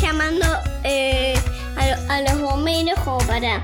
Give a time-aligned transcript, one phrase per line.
[0.00, 0.46] Llamando
[0.84, 1.34] eh,
[1.76, 3.62] a, lo- a los bomberos como para,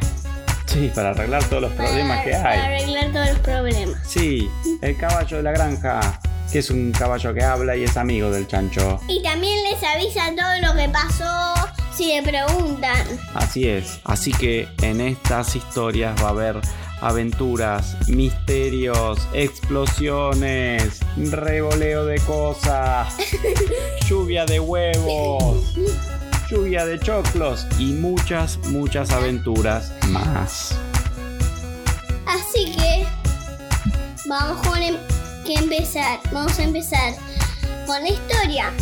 [0.67, 2.59] Sí, para arreglar todos los problemas para- que para hay.
[2.61, 4.01] arreglar todos los problemas.
[4.07, 4.49] Sí,
[4.83, 6.21] el caballo de la granja,
[6.51, 9.01] que es un caballo que habla y es amigo del chancho.
[9.09, 11.55] Y también les avisa todo lo que pasó
[11.97, 13.07] si le preguntan.
[13.35, 14.01] Así es.
[14.05, 16.61] Así que en estas historias va a haber
[17.01, 23.15] aventuras, misterios, explosiones, revoleo de cosas,
[24.09, 25.75] lluvia de huevos,
[26.55, 30.75] lluvia de choclos y muchas, muchas aventuras más.
[32.27, 33.07] Así que
[34.29, 34.97] vamos con em-
[35.47, 36.21] empezar.
[36.33, 37.15] Vamos a empezar
[37.87, 38.73] con la historia.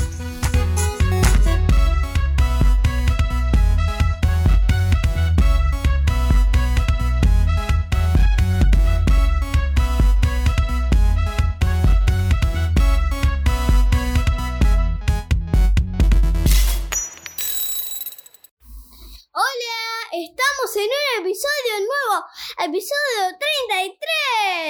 [20.63, 22.25] Estamos en un episodio nuevo,
[22.67, 23.37] episodio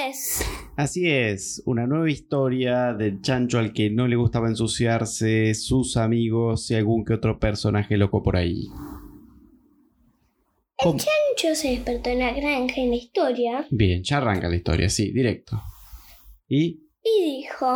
[0.09, 0.73] 33.
[0.75, 6.71] Así es, una nueva historia del chancho al que no le gustaba ensuciarse, sus amigos
[6.71, 8.67] y algún que otro personaje loco por ahí.
[10.77, 10.97] ¿Cómo?
[10.97, 15.11] Chancho se despertó en la granja en la historia Bien, ya arranca la historia, sí,
[15.11, 15.61] directo.
[16.47, 17.67] Y y dijo,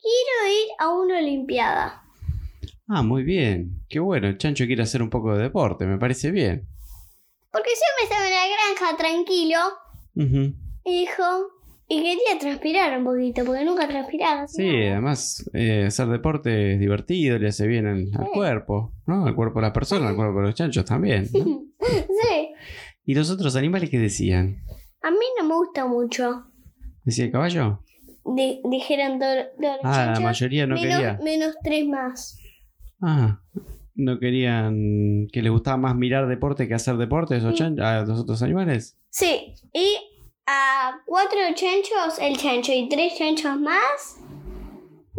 [0.00, 2.02] quiero ir a una olimpiada.
[2.88, 3.84] Ah, muy bien.
[3.88, 6.71] Qué bueno, el chancho quiere hacer un poco de deporte, me parece bien.
[7.52, 9.58] Porque siempre estaba en la granja tranquilo
[10.16, 10.54] Ujú.
[10.84, 11.22] y dijo,
[11.88, 14.48] y quería transpirar un poquito, porque nunca transpiraba.
[14.48, 19.26] Sí, además eh, hacer deporte es divertido, le hace bien al, cuerpo, ¿no?
[19.26, 21.28] Al cuerpo de las personas, al cuerpo de los chanchos también.
[21.32, 21.44] ¿no?
[21.80, 22.48] sí,
[23.04, 24.62] ¿Y los otros animales qué decían?
[25.02, 26.44] a mí no me gusta mucho.
[27.04, 27.82] ¿Decía el caballo?
[28.24, 31.18] Di- dijeron todos los Ah, la mayoría no menos, quería.
[31.24, 32.38] menos tres más.
[33.02, 33.40] Ah,
[33.94, 37.64] no querían que les gustaba más mirar deporte que hacer deporte a esos Sí.
[37.80, 38.98] a los otros animales.
[39.10, 39.94] Sí, y
[40.46, 44.18] a cuatro chanchos, el chancho y tres chanchos más,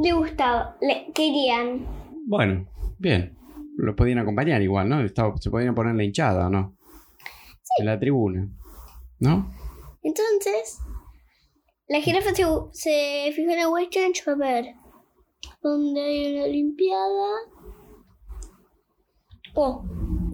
[0.04, 1.86] le gustaba, le querían.
[2.26, 2.68] Bueno,
[3.00, 3.38] bien.
[3.78, 5.02] Los podían acompañar igual, ¿no?
[5.02, 6.76] Estaba- se podían poner la hinchada, ¿no?
[7.80, 8.48] En la tribuna.
[9.20, 9.50] ¿No?
[10.04, 10.80] Entonces,
[11.88, 14.66] la jirafa se, se fijó en el buen chancho a ver
[15.62, 17.28] dónde hay una olimpiada.
[19.54, 19.84] Oh,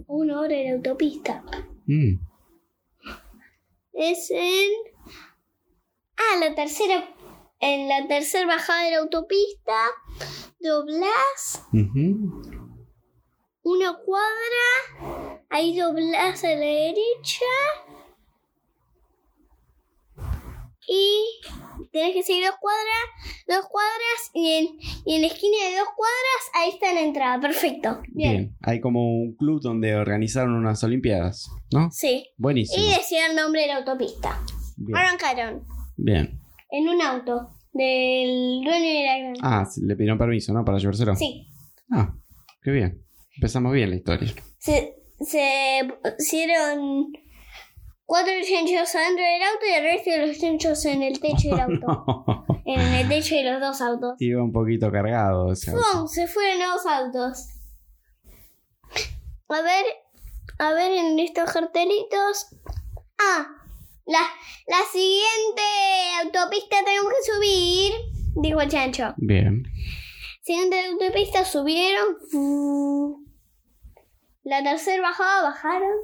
[0.07, 1.43] a una hora de la autopista.
[1.85, 2.19] Mm.
[3.93, 4.71] Es en.
[6.17, 7.03] Ah, la tercera.
[7.59, 9.75] En la tercera bajada de la autopista.
[10.61, 12.41] Doblás Ujú.
[13.63, 15.39] una cuadra.
[15.49, 17.45] Ahí doblás a la derecha.
[20.91, 24.67] Y tenés que seguir dos cuadras, dos cuadras y en,
[25.05, 27.39] y en la esquina de dos cuadras ahí está la entrada.
[27.39, 28.01] Perfecto.
[28.09, 28.31] Bien.
[28.31, 28.57] Bien.
[28.61, 31.89] Hay como un club donde organizaron unas olimpiadas, ¿no?
[31.91, 32.29] Sí.
[32.37, 32.83] Buenísimo.
[32.83, 34.41] Y decía el nombre de la autopista.
[34.77, 34.97] Bien.
[34.97, 35.63] Arrancaron
[35.95, 36.41] Bien.
[36.71, 39.41] en un auto del dueño de la granja.
[39.43, 40.65] Ah, le pidieron permiso, ¿no?
[40.65, 41.15] Para llevárselo.
[41.15, 41.47] Sí.
[41.91, 42.15] Ah,
[42.63, 43.05] qué bien.
[43.35, 44.33] Empezamos bien la historia.
[44.57, 45.81] Se, se
[46.17, 47.13] pusieron
[48.09, 51.59] cuatro chanchos adentro del auto y el resto de los chanchos en el techo del
[51.59, 52.43] auto.
[52.65, 54.15] en el techo de los dos autos.
[54.17, 55.51] Iba un poquito cargado.
[55.51, 55.83] ese auto.
[55.83, 56.07] ¡Fum!
[56.07, 57.49] Se fueron los autos.
[59.47, 59.85] A ver,
[60.57, 62.47] a ver en estos cartelitos.
[63.19, 63.47] Ah,
[64.07, 64.21] la,
[64.65, 65.61] la siguiente
[66.23, 67.93] autopista tenemos que subir.
[68.41, 69.13] Dijo el chancho.
[69.17, 69.65] Bien.
[70.41, 72.17] Siguiente autopista subieron.
[74.41, 75.99] La tercera bajada bajaron.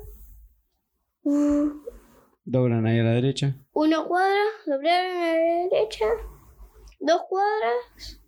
[2.47, 3.55] Doblan ahí a la derecha.
[3.73, 6.05] Una cuadra, doblaron a la derecha.
[6.99, 8.21] Dos cuadras.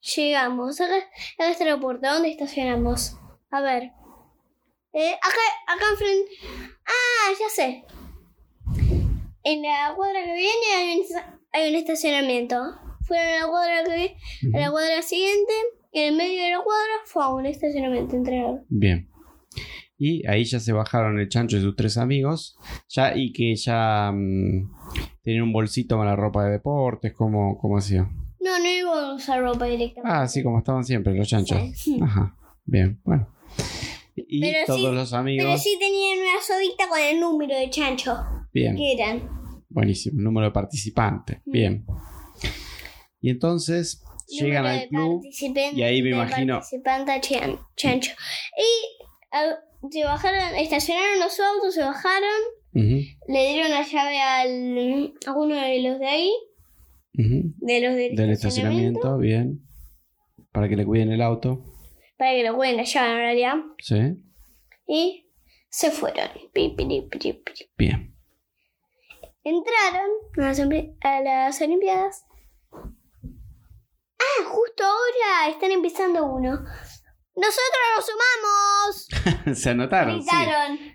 [0.00, 0.80] Llegamos.
[0.80, 0.94] Acá,
[1.38, 2.12] acá está la puerta.
[2.12, 3.16] ¿Dónde estacionamos?
[3.50, 3.90] A ver.
[4.92, 6.30] Eh, acá, acá enfrente.
[6.86, 7.84] Ah, ya sé.
[9.42, 11.04] En la cuadra que viene hay un,
[11.52, 12.56] hay un estacionamiento.
[13.06, 14.16] Fueron a la cuadra que viene,
[14.56, 15.52] a la cuadra siguiente.
[15.90, 18.60] Y en el medio de la cuadra fue a un estacionamiento entregado.
[18.68, 19.10] Bien.
[20.00, 22.56] Y ahí ya se bajaron el chancho y sus tres amigos.
[22.88, 24.70] Ya, y que ya mm,
[25.22, 27.12] tenían un bolsito con la ropa de deportes.
[27.14, 28.08] ¿Cómo, cómo hacía?
[28.40, 30.02] No, no iban a usar ropa directamente.
[30.16, 31.58] Ah, sí, como estaban siempre los chanchos.
[31.74, 31.98] Sí.
[32.02, 33.28] Ajá, bien, bueno.
[34.14, 35.46] Y Pero todos sí- los amigos.
[35.46, 38.16] Pero sí tenían una sodita con el número de chancho
[38.52, 39.28] Bien, que eran.
[39.68, 40.20] buenísimo.
[40.22, 41.38] Número de participantes.
[41.44, 41.50] Mm.
[41.50, 41.86] Bien.
[43.20, 45.22] Y entonces llegan al club.
[45.74, 48.12] y ahí me imagino- Participante chan- chancho.
[48.56, 49.54] Y ah,
[49.90, 52.28] se bajaron, estacionaron los autos, se bajaron,
[53.28, 56.32] le dieron la llave al, a uno de los de ahí,
[57.18, 57.54] ujú.
[57.58, 59.62] de los del, Del estacionamiento, estacionamiento, bien.
[60.52, 61.62] Para que le cuiden el auto.
[62.16, 63.54] para que lo cuiden la llave en realidad.
[63.78, 63.96] Sí.
[64.86, 65.30] Y
[65.70, 66.28] se fueron.
[67.76, 68.14] Bien.
[69.44, 72.24] Entraron a las, Olimpi- a las Olimpiadas.
[72.72, 76.64] Ah, justo ahora están empezando uno.
[77.40, 79.58] Nosotros nos sumamos.
[79.62, 80.22] Se anotaron.
[80.22, 80.28] sí.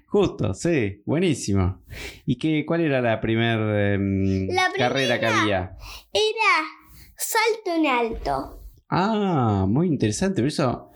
[0.08, 1.02] Justo, sí.
[1.06, 1.82] Buenísimo.
[2.26, 5.76] ¿Y qué, cuál era la primera La carrera que había?
[6.14, 6.54] Era
[7.18, 8.60] salto en alto.
[8.90, 10.36] Ah, muy interesante.
[10.36, 10.90] Pero eso.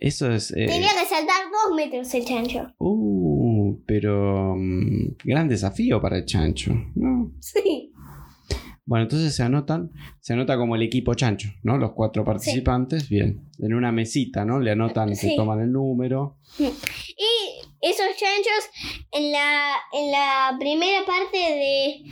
[0.00, 0.50] Eso es.
[0.52, 2.72] eh, Tenía que saltar dos metros el chancho.
[2.78, 4.54] Uh, pero.
[4.56, 6.72] mm, gran desafío para el chancho.
[6.94, 7.32] ¿no?
[7.40, 7.89] Sí.
[8.90, 9.92] Bueno, entonces se anotan.
[10.18, 11.78] Se anota como el equipo chancho, ¿no?
[11.78, 13.08] Los cuatro participantes.
[13.08, 13.48] Bien.
[13.60, 14.58] En una mesita, ¿no?
[14.58, 15.36] Le anotan, se Sí.
[15.36, 16.38] toman el número.
[16.58, 16.66] Y
[17.80, 22.02] esos chanchos en la, en la primera parte de,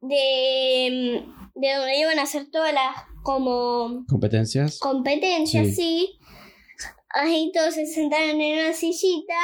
[0.00, 1.24] de,
[1.54, 4.78] de donde iban a hacer todas las como Competencias.
[4.78, 5.74] competencias, Sí.
[5.74, 6.18] sí.
[7.10, 9.34] Ahí todos se sentaron en una sillita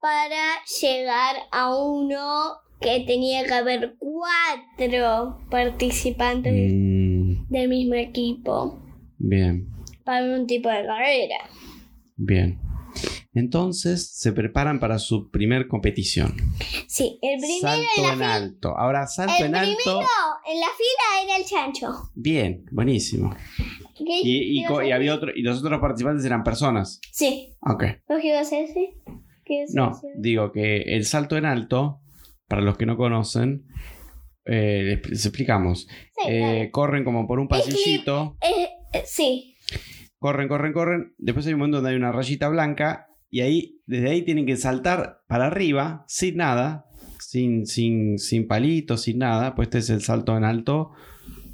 [0.00, 0.42] para
[0.80, 8.82] llegar a uno que tenía que haber cuatro participantes Mm, del mismo equipo
[9.18, 9.68] bien.
[10.04, 11.36] para un tipo de carrera.
[12.16, 12.58] Bien.
[13.34, 16.36] Entonces se preparan para su primer competición.
[16.86, 18.34] Sí, el primero salto en la en fila.
[18.34, 18.78] alto.
[18.78, 19.72] Ahora, salto El en alto.
[19.82, 20.06] primero
[20.52, 22.10] en la fila era el chancho.
[22.14, 23.34] Bien, buenísimo.
[23.96, 27.00] ¿Qué- Y, había otro, y los otros participantes eran personas.
[27.10, 27.54] Sí.
[27.62, 27.84] Ok.
[28.06, 28.88] ¿Vos qué ibas a decir?
[29.46, 30.10] ¿Qué ibas a No, decir?
[30.18, 32.01] digo que el salto en alto,
[32.52, 33.64] para los que no conocen,
[34.44, 35.86] eh, les, les explicamos.
[35.88, 38.36] Sí, Eh, corren como por un pasillito.
[38.42, 39.56] Eh, sí.
[40.18, 41.14] Corren, corren, corren.
[41.16, 43.06] Después hay un momento donde hay una rayita blanca.
[43.30, 46.84] Y ahí, desde ahí tienen que saltar para arriba, sin nada.
[47.20, 49.54] Sin, sin, sin palitos, sin nada.
[49.54, 50.90] Pues este es el salto en alto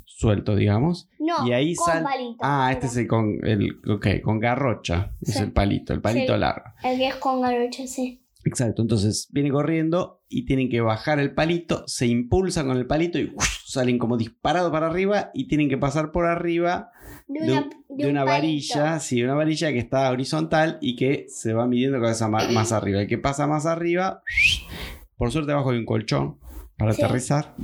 [0.04, 1.08] suelto, digamos.
[1.20, 2.38] No, y ahí con sal- palito.
[2.40, 5.12] Ah, este es el con, el, ok, con garrocha.
[5.22, 6.40] Es el palito, el palito Sí.
[6.40, 6.64] largo.
[6.82, 8.24] El que es con garocha, sí.
[8.48, 13.18] Exacto, entonces viene corriendo y tienen que bajar el palito, se impulsan con el palito
[13.18, 13.32] y
[13.66, 16.90] salen como disparados para arriba y tienen que pasar por arriba
[17.26, 21.52] De de, una, de de varilla, sí, una varilla que está horizontal y que se
[21.52, 23.02] va midiendo cada vez más arriba.
[23.02, 24.22] El que pasa más arriba,
[25.16, 26.38] por suerte abajo hay un colchón
[26.78, 27.02] para Sí.
[27.02, 27.54] aterrizar.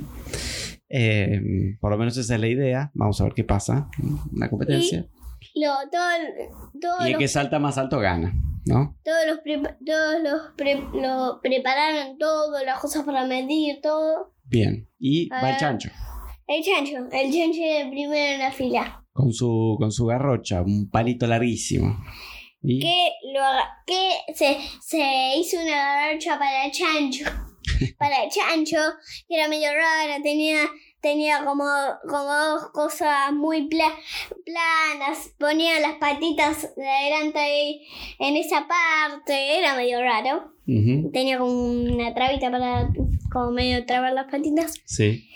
[0.89, 1.41] Eh,
[1.79, 2.91] por lo menos esa es la idea.
[2.93, 3.89] Vamos a ver qué pasa.
[4.31, 5.07] Una competencia.
[5.55, 8.33] Lo, todo, Y el los, que salta más alto gana,
[8.65, 8.97] ¿no?
[9.03, 14.33] todos, los, pre- todos los pre- lo prepararon todo, las cosas para medir, todo.
[14.43, 14.89] Bien.
[14.99, 15.89] Y va el chancho.
[16.47, 19.03] El chancho, el chancho era el primero en la fila.
[19.13, 21.97] con su, con su garrocha, un palito larguísimo.
[22.61, 23.41] Y Que, lo,
[23.85, 25.71] que se, se hizo una
[26.01, 27.25] garrocha para el chancho.
[27.97, 28.77] para el chancho,
[29.27, 30.59] que era medio rara, tenía,
[31.05, 31.65] tenía como,
[32.09, 33.95] como dos cosas muy pla-
[34.43, 40.51] planas, ponía las patitas de adelante ahí en esa parte, era medio raro.
[41.13, 42.89] Tenía como una trabita para
[43.31, 44.73] como medio trabar las patitas.
[44.85, 45.29] sí.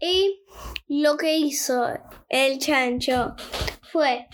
[0.00, 0.44] Y
[0.88, 1.84] lo que hizo
[2.28, 3.34] el chancho
[3.92, 4.26] fue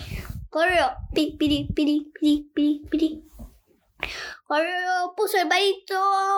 [0.50, 3.24] corrió, pi, piri, piri, piri, piri, piri.
[4.46, 5.94] Corrió, puso el palito,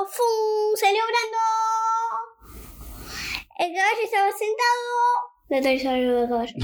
[0.09, 0.77] ¡fum!
[0.77, 1.80] ¡Salió volando!
[3.61, 5.93] El caballo estaba sentado.
[5.93, 6.55] Arriba del caballo.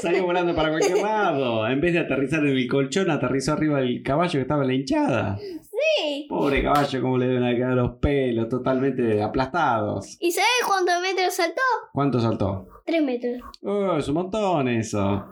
[0.00, 1.66] Salió volando para cualquier lado.
[1.68, 4.74] En vez de aterrizar en el colchón, aterrizó arriba del caballo que estaba en la
[4.74, 5.36] hinchada.
[5.38, 6.26] Sí.
[6.30, 10.16] Pobre caballo, cómo le deben quedar los pelos totalmente aplastados.
[10.20, 11.60] ¿Y sabes cuántos metros saltó?
[11.92, 12.66] ¿Cuánto saltó?
[12.86, 13.42] Tres metros.
[13.62, 15.26] Oh, es un montón eso.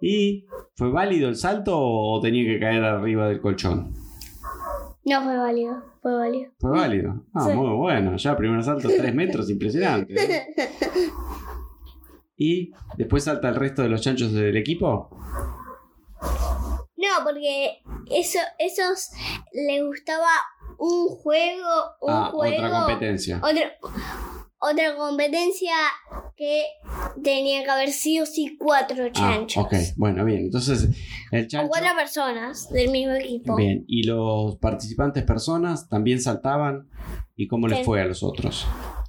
[0.00, 4.01] ¿Y fue válido el salto o tenía que caer arriba del colchón?
[5.04, 6.52] No fue válido, fue válido.
[6.58, 7.24] Fue válido.
[7.34, 7.56] Ah, Sí.
[7.56, 8.16] muy bueno.
[8.16, 10.14] Ya primer salto, tres metros, impresionante.
[10.14, 10.46] ¿eh?
[12.36, 15.10] ¿Y después salta el resto de los chanchos del equipo?
[16.96, 19.10] No, porque eso, esos
[19.52, 20.28] les gustaba
[20.78, 21.68] un juego,
[22.00, 23.36] un ah, juego, otra competencia.
[23.42, 23.72] otra,
[24.58, 25.72] otra competencia
[26.36, 26.64] que
[27.22, 29.64] tenía que haber sido sí cuatro Ah, chanchos.
[29.64, 30.42] ok, bueno, bien.
[30.42, 30.88] Entonces,
[31.32, 31.68] el O chancho.
[31.70, 33.56] cuatro personas del mismo equipo.
[33.56, 36.88] Bien, y los participantes personas también saltaban.
[37.34, 37.84] ¿Y cómo les Sí.
[37.84, 38.66] fue a los otros?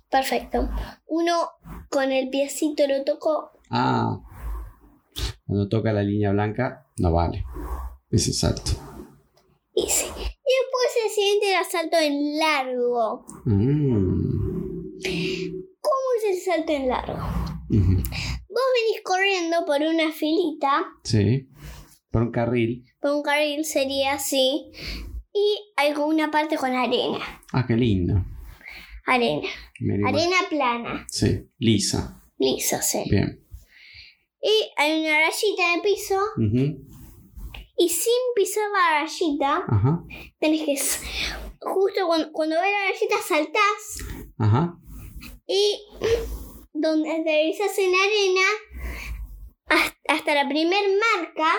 [0.10, 0.70] Perfecto.
[1.06, 1.34] Uno
[1.90, 3.52] con el piecito lo tocó.
[3.70, 4.20] Ah.
[5.46, 7.44] Cuando toca la línea blanca, no vale.
[8.10, 8.72] Ese salto.
[9.76, 10.06] Y sí.
[10.06, 13.26] Y después el siguiente era salto en largo.
[13.46, 15.00] Mm.
[15.82, 17.14] ¿Cómo es el salto en largo?
[17.70, 17.96] Ujú.
[18.50, 21.50] Vos venís corriendo por una filita, Sí.
[22.14, 22.86] Por un carril.
[23.02, 24.72] por un carril sería así,
[25.34, 27.18] y hay como una parte con arena.
[27.52, 28.24] Ah, qué lindo.
[29.08, 29.50] Arena.
[30.08, 31.06] Arena plana.
[31.10, 32.24] Sí, lisa.
[32.38, 33.04] Lisa, sí.
[33.10, 33.44] Bien.
[34.42, 36.88] Y hay una rayita en el piso, Ujú.
[37.78, 40.04] y sin pisar la rayita, Ajá.
[40.40, 40.76] tenés que.
[41.66, 44.78] Justo cuando, cuando ves la rayita, saltás Ajá.
[45.48, 45.80] y
[46.74, 48.48] donde aterrizas en la arena,
[49.68, 50.84] has- hasta la primer
[51.18, 51.50] marca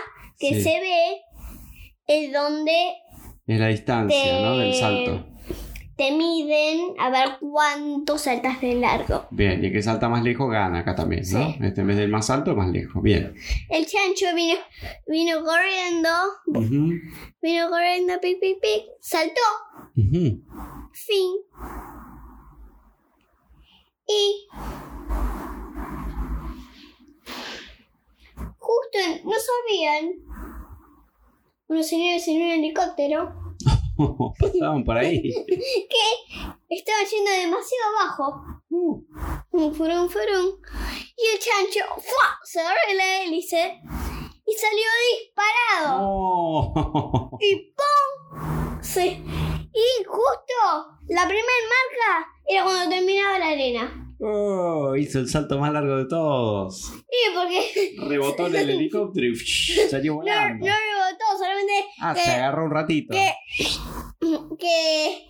[0.48, 0.62] que Sí.
[0.62, 1.20] se ve
[2.06, 2.72] es donde
[3.46, 4.56] Es la distancia, Te- ¿no?
[4.58, 5.26] Del salto.
[5.96, 9.26] te miden a ver cuánto saltas de largo.
[9.30, 11.52] Bien, y el que salta más lejos gana acá también, ¿no?
[11.52, 11.58] Sí.
[11.62, 13.02] Este en vez del más alto, más lejos.
[13.02, 13.34] Bien.
[13.68, 14.58] El chancho vino,
[15.06, 16.08] vino corriendo,
[17.40, 19.40] vino corriendo, pic, pic, pic, saltó,
[19.94, 21.32] fin.
[24.06, 24.46] Y
[28.58, 30.10] justo en- no sabían
[31.68, 33.44] unos señores en un helicóptero
[34.40, 35.23] Estaban por ahí.
[35.47, 38.44] que estaba yendo demasiado bajo.
[38.71, 39.02] Uh.
[39.52, 40.59] Un furón, furón.
[41.16, 42.38] Y el chancho ¡fua!
[42.42, 43.80] se agarró la hélice
[44.47, 46.00] y salió disparado.
[46.00, 47.30] No.
[47.40, 48.83] Y ¡pum!
[48.83, 49.23] Sí.
[49.73, 54.03] Y justo la primera marca era cuando terminaba la arena.
[54.21, 56.92] Oh, hizo el salto más largo de todos.
[56.94, 59.37] Y porque Rebotó en el helicóptero y
[59.90, 60.66] salió no, volando.
[60.66, 63.12] no rebotó, solamente Ah, que- se agarró un ratito.
[63.14, 63.33] que,
[64.59, 65.26] que,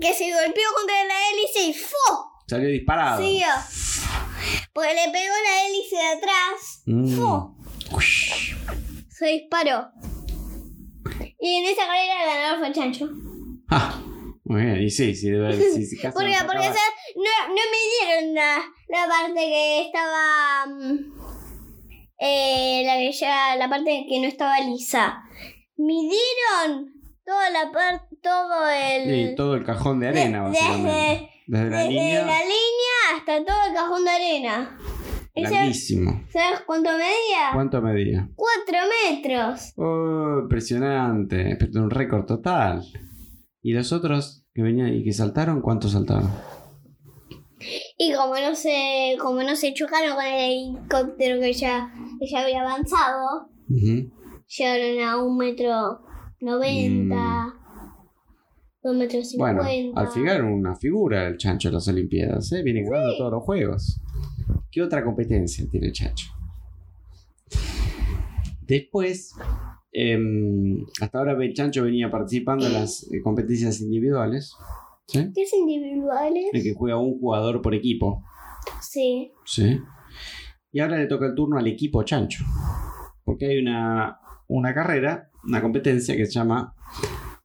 [0.00, 1.96] que se golpeó contra la hélice y ¡fu!
[2.46, 3.22] Salió disparado.
[3.22, 3.46] Siguió.
[4.72, 6.82] Porque le pegó la hélice de atrás.
[6.86, 7.16] Mm.
[7.16, 7.56] ¡Fu!
[9.08, 9.88] Se disparó.
[11.40, 13.08] Y en esa carrera ganador fue el chancho.
[13.70, 14.02] Ah,
[14.44, 18.14] muy bien, y sí, sí, debe sí, sí, casi Porque, nos porque no, no me
[18.14, 18.56] dieron la,
[18.88, 20.66] la parte que estaba.
[20.66, 21.12] mm,
[22.18, 23.56] eh, la que ya.
[23.56, 25.22] La parte que no estaba lisa.
[25.76, 26.92] Midieron
[27.24, 28.16] toda la parte.
[28.22, 29.28] Todo el.
[29.28, 31.30] Sí, todo el cajón de arena, de- básicamente.
[31.46, 34.78] Desde la desde línea, la línea hasta todo el cajón de arena.
[35.34, 36.22] Larguísimo.
[36.32, 37.50] ¿Sabes cuánto medía?
[37.52, 38.28] ¿Cuánto medía?
[38.36, 38.78] Cuatro
[39.10, 39.72] metros.
[39.76, 41.58] Oh, impresionante.
[41.74, 42.82] Un récord total.
[43.66, 46.30] ¿Y los otros que venían y que saltaron, cuánto saltaron?
[47.96, 51.90] Y como no se, como no se chocaron con el helicóptero que ya,
[52.20, 56.02] que ya había avanzado, llegaron a un metro
[56.40, 57.54] noventa,
[58.82, 59.62] dos metros cincuenta.
[59.62, 62.62] Bueno, al final una figura el chancho en las Olimpiadas, ¿eh?
[62.62, 63.98] Viene ganando todos los juegos.
[64.70, 66.26] ¿Qué otra competencia tiene el chancho?
[68.60, 69.34] Después,
[69.94, 74.54] em, hasta ahora el chancho venía participando en las eh, competencias individuales,
[75.06, 75.30] ¿sí?
[75.34, 76.44] ¿Qué es individuales?
[76.52, 78.22] En que juega un jugador por equipo,
[78.82, 79.32] Sí.
[79.44, 79.78] ¿sí?
[80.72, 82.44] Y ahora le toca el turno al equipo chancho,
[83.24, 86.74] porque hay una, una carrera, una competencia que se llama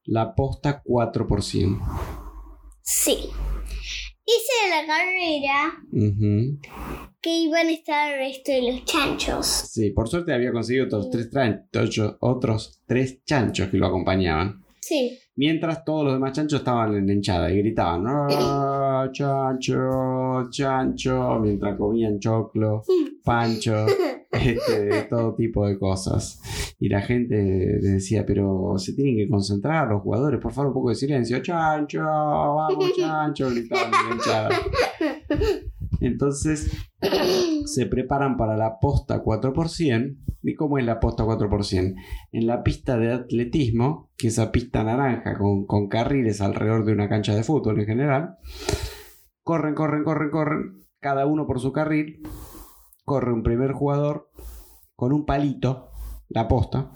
[0.05, 1.79] la posta 4%.
[2.81, 3.29] Sí.
[4.61, 5.73] Hice la carrera
[7.21, 9.45] que iban a estar el resto de los chanchos.
[9.45, 11.29] Sí, por suerte había conseguido otros tres,
[11.77, 14.63] ocho- otros tres chanchos que lo acompañaban.
[14.81, 15.17] Sí.
[15.35, 21.77] Mientras todos los demás chanchos estaban en la hinchada y gritaban ¡Ah, chancho, chancho, mientras
[21.77, 22.83] comían choclo,
[23.23, 23.85] pancho,
[24.31, 26.41] este, de todo tipo de cosas.
[26.79, 30.89] Y la gente decía, pero se tienen que concentrar los jugadores, por favor, un poco
[30.89, 31.41] de silencio.
[31.41, 33.91] Chancho, vamos, chancho, gritaban.
[36.01, 36.71] Entonces
[37.65, 40.17] se preparan para la posta 4%.
[40.41, 41.95] ¿Y cómo es la posta 4%?
[42.31, 46.93] En la pista de atletismo, que es esa pista naranja con, con carriles alrededor de
[46.93, 48.37] una cancha de fútbol en general,
[49.43, 52.21] corren, corren, corren, corren, cada uno por su carril.
[53.09, 54.29] Corre un primer jugador
[54.95, 55.89] con un palito,
[56.27, 56.91] la posta,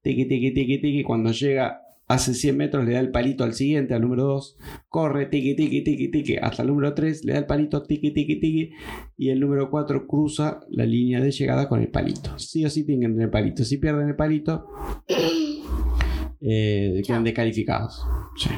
[0.00, 1.02] tiqui, tiqui, tiqui, tiqui.
[1.02, 4.56] Cuando llega, hace 100 metros, le da el palito al siguiente, al número 2.
[4.88, 8.40] Corre, tiqui, tiqui, tiqui, tiqui, hasta el número 3, le da el palito, tiqui, tiqui,
[8.40, 8.70] tiqui.
[9.18, 12.38] Y el número 4 cruza la línea de llegada con el palito.
[12.38, 13.62] Sí o sí tienen que tener el palito.
[13.62, 14.68] Si pierden el palito,
[16.40, 18.06] eh, quedan descalificados.
[18.38, 18.48] Sí.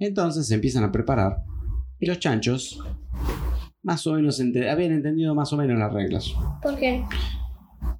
[0.00, 1.36] Entonces se empiezan a preparar.
[2.00, 2.82] Y los chanchos,
[3.86, 6.34] más o menos, habían entendido más o menos las reglas.
[6.60, 7.04] ¿Por qué?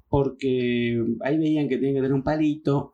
[0.09, 2.91] Porque ahí veían que tenían que tener un palito.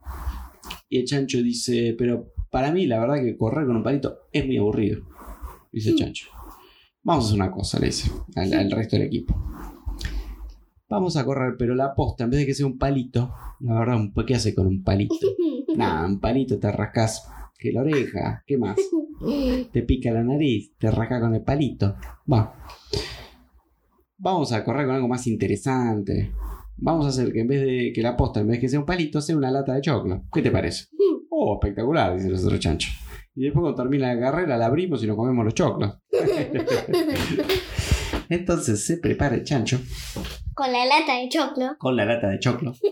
[0.90, 4.46] Y el chancho dice, pero para mí la verdad que correr con un palito es
[4.46, 5.02] muy aburrido.
[5.72, 6.28] Dice el chancho.
[7.02, 9.44] Vamos a hacer una cosa, le dice al, al resto del equipo.
[10.88, 13.98] Vamos a correr, pero la posta, en vez de que sea un palito, la verdad,
[14.28, 15.16] ¿qué hace con un palito?
[15.76, 18.78] Nada, un palito te rascas que la oreja, ¿qué más?
[19.72, 21.96] Te pica la nariz, te rasca con el palito.
[22.32, 22.54] Va.
[24.18, 26.32] Vamos a correr con algo más interesante.
[26.78, 28.80] Vamos a hacer que en vez de que la posta, en vez de que sea
[28.80, 30.24] un palito, sea una lata de choclo.
[30.34, 30.86] ¿Qué te parece?
[31.36, 32.92] Oh, espectacular, dicen los otros chanchos.
[33.36, 35.98] Y después cuando termina la carrera la abrimos y nos comemos los choclos.
[38.30, 39.80] Entonces se prepara el chancho
[40.54, 41.76] Con la lata de choclo.
[41.80, 42.74] con la lata de choclo.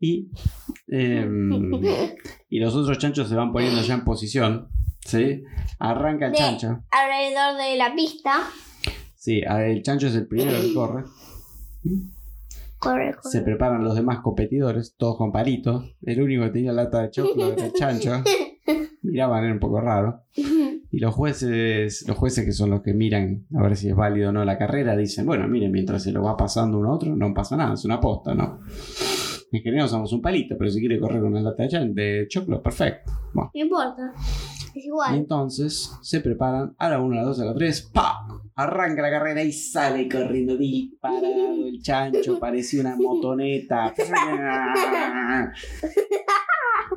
[0.00, 0.30] Y,
[0.88, 1.70] em,
[2.50, 4.68] y los otros chanchos se van poniendo ya en posición.
[5.04, 5.42] ¿Sí?
[5.78, 6.82] Arranca el De- chancho.
[6.90, 8.40] Alrededor de la pista.
[9.16, 11.04] Sí, el chancho es el primero que corre.
[12.78, 13.30] Corre, corre.
[13.30, 15.84] Se preparan los demás competidores, todos con palitos.
[16.02, 18.22] El único que tenía lata de choclo era el chancho.
[19.02, 20.22] Miraban, era un poco raro.
[20.92, 24.30] Y los jueces, los jueces que son los que miran a ver si es válido
[24.30, 27.14] o no la carrera, dicen, bueno, miren, mientras se lo va pasando uno a otro,
[27.14, 28.60] no pasa nada, es una aposta, ¿no?
[29.52, 33.10] En general usamos un palito, pero si quiere correr con una lata de, choclo, perfecto.
[33.32, 34.12] Bueno, No importa.
[34.16, 35.16] Es y igual.
[35.16, 38.28] entonces se preparan a la 1, a la 2, a la 3, ¡pa!
[38.54, 43.92] Arranca la carrera y sale corriendo disparado el chancho, parecía una motoneta.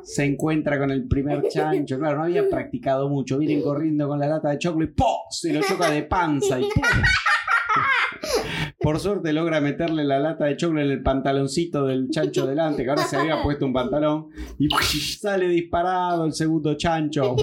[0.02, 3.38] Se encuentra con el primer chancho, claro, no había practicado mucho.
[3.38, 5.24] Vienen corriendo con la lata de choclo y ¡po!
[5.30, 6.82] Se lo choca de panza y ¡pum!
[8.84, 12.90] Por suerte logra meterle la lata de choclo en el pantaloncito del chancho delante, que
[12.90, 17.34] ahora se había puesto un pantalón, y sale disparado el segundo chancho.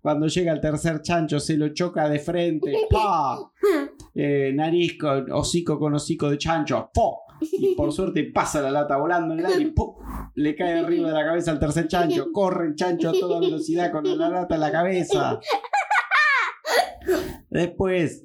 [0.00, 2.72] Cuando llega el tercer chancho se lo choca de frente.
[2.88, 3.50] ¡Pa!
[4.14, 6.90] Eh, nariz con hocico con hocico de chancho.
[7.40, 9.96] Y por suerte pasa la lata volando en el aire ¡pum!
[10.36, 12.30] le cae arriba de la cabeza al tercer chancho.
[12.30, 15.40] Corre el chancho a toda velocidad con la lata en la cabeza.
[17.50, 18.24] Después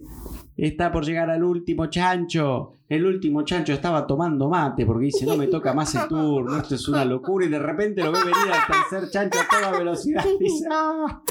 [0.57, 2.73] está por llegar al último chancho.
[2.89, 6.75] El último chancho estaba tomando mate porque dice, no me toca más el turno, esto
[6.75, 7.45] es una locura.
[7.45, 10.23] Y de repente lo ve venir al tercer chancho a toda velocidad.
[10.39, 11.21] Dice, "Ah".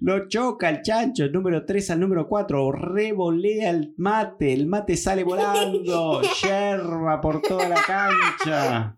[0.00, 4.96] Lo choca el chancho, el número 3 al número 4, revolea el mate, el mate
[4.96, 8.96] sale volando, yerba por toda la cancha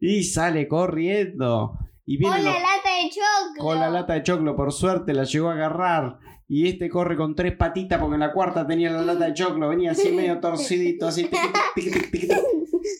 [0.00, 1.78] y sale corriendo.
[2.04, 3.64] Y viene Con la lata de choclo.
[3.64, 6.18] con la lata de choclo, por suerte la llegó a agarrar.
[6.54, 9.70] Y este corre con tres patitas porque en la cuarta tenía la lata de choclo,
[9.70, 11.26] venía así medio torcidito, así.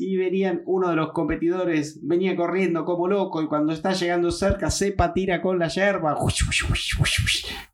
[0.01, 4.71] Y venían, uno de los competidores venía corriendo como loco y cuando está llegando cerca
[4.71, 6.17] sepa tira con la yerba.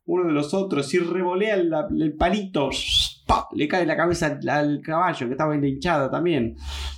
[0.05, 2.71] Uno de los otros y revolea el, el palito.
[3.53, 6.55] Le cae la cabeza al, al caballo que estaba hinchada también.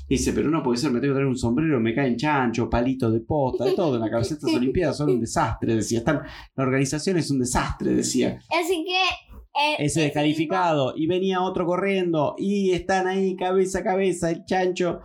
[0.08, 3.10] Dice, pero no puede ser, me tengo que traer un sombrero, me caen chancho, palito
[3.10, 4.34] de posta, de todo en la cabeza.
[4.34, 6.00] Estas Olimpiadas son un desastre, decía.
[6.00, 6.22] Están,
[6.56, 8.40] la organización es un desastre, decía.
[8.50, 9.60] Así que.
[9.60, 10.94] eh, Ese descalificado.
[10.96, 12.36] Y venía otro corriendo.
[12.38, 15.02] Y están ahí cabeza a cabeza el chancho.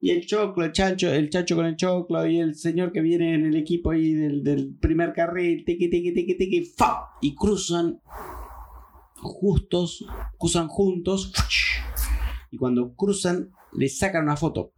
[0.00, 2.26] Y el choclo, el chancho, el chancho con el choclo.
[2.26, 5.64] Y el señor que viene en el equipo ahí del, del primer carril.
[5.64, 6.64] Tiqui, tiqui, tiqui, tiqui.
[6.76, 7.08] ¡fa!
[7.22, 8.00] Y cruzan
[9.24, 10.06] justos.
[10.38, 11.32] Cruzan juntos.
[12.50, 14.72] Y cuando cruzan, le sacan una foto.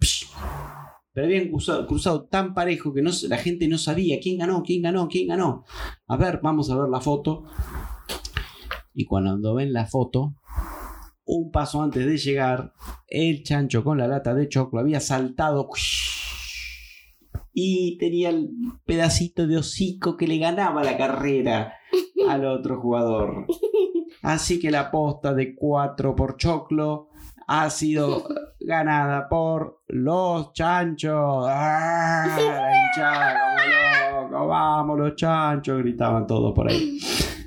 [1.13, 5.29] Pero habían cruzado, tan parejo que la gente no sabía quién ganó, quién ganó, quién
[5.29, 5.65] ganó.
[6.07, 7.45] A ver, vamos a ver la foto.
[8.95, 10.37] Y cuando ven la foto,
[11.25, 12.73] un paso antes de llegar,
[13.09, 15.69] el chancho con la lata de choclo había saltado
[17.59, 18.51] y tenía el
[18.85, 21.73] pedacito de hocico que le ganaba la carrera
[22.29, 23.47] al otro jugador.
[24.27, 27.11] Así que la aposta de 4 por choclo
[27.47, 28.27] ha sido
[28.61, 31.47] ganada por los chanchos.
[31.49, 32.37] ¡Ah!
[32.37, 33.37] La hinchada,
[34.19, 36.99] como loco, vamos los chanchos, gritaban todos por ahí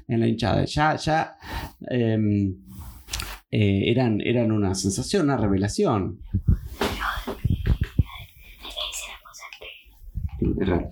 [0.07, 0.63] en la hinchada.
[0.63, 1.35] Ya, ya
[1.89, 2.55] em,
[3.51, 6.21] eh, eran, eran una sensación, una revelación.
[10.61, 10.87] Era-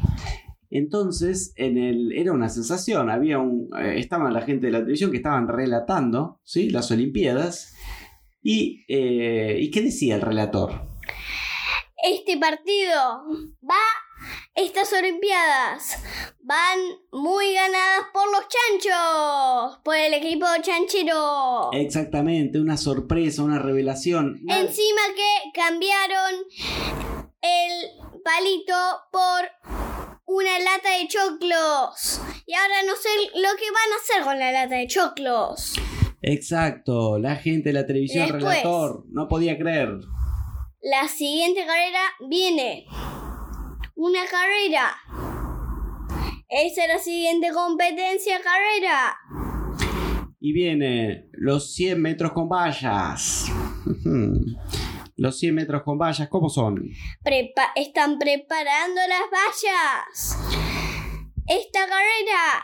[0.69, 3.09] Entonces, en el, era una sensación.
[3.09, 3.69] Había un.
[3.79, 6.69] eh, estaban la gente de la televisión que estaban relatando ¿sí?
[6.69, 7.75] las Olimpiadas.
[8.41, 10.81] Y, eh, ¿Y qué decía el relator?
[12.03, 13.25] Este partido
[13.63, 13.75] va.
[14.55, 16.01] Estas Olimpiadas
[16.39, 16.79] van
[17.11, 19.79] muy ganadas por los chanchos.
[19.83, 21.71] Por el equipo chanchero.
[21.73, 24.39] Exactamente, una sorpresa, una revelación.
[24.47, 26.33] Encima que cambiaron
[27.41, 28.73] el palito
[29.11, 29.86] por
[30.27, 32.21] una lata de choclos.
[32.45, 35.73] Y ahora no sé lo que van a hacer con la lata de choclos.
[36.21, 38.57] Exacto, la gente de la televisión, Después.
[38.57, 39.89] relator, no podía creer.
[40.81, 42.85] La siguiente carrera viene.
[43.95, 44.95] Una carrera
[46.49, 49.17] Esa es la siguiente competencia carrera.
[50.39, 53.45] Y viene los 100 metros con vallas.
[55.17, 56.75] Los 100 metros con vallas, ¿cómo son?
[57.23, 60.37] Prepa- están preparando las vallas.
[61.47, 62.63] Esta carrera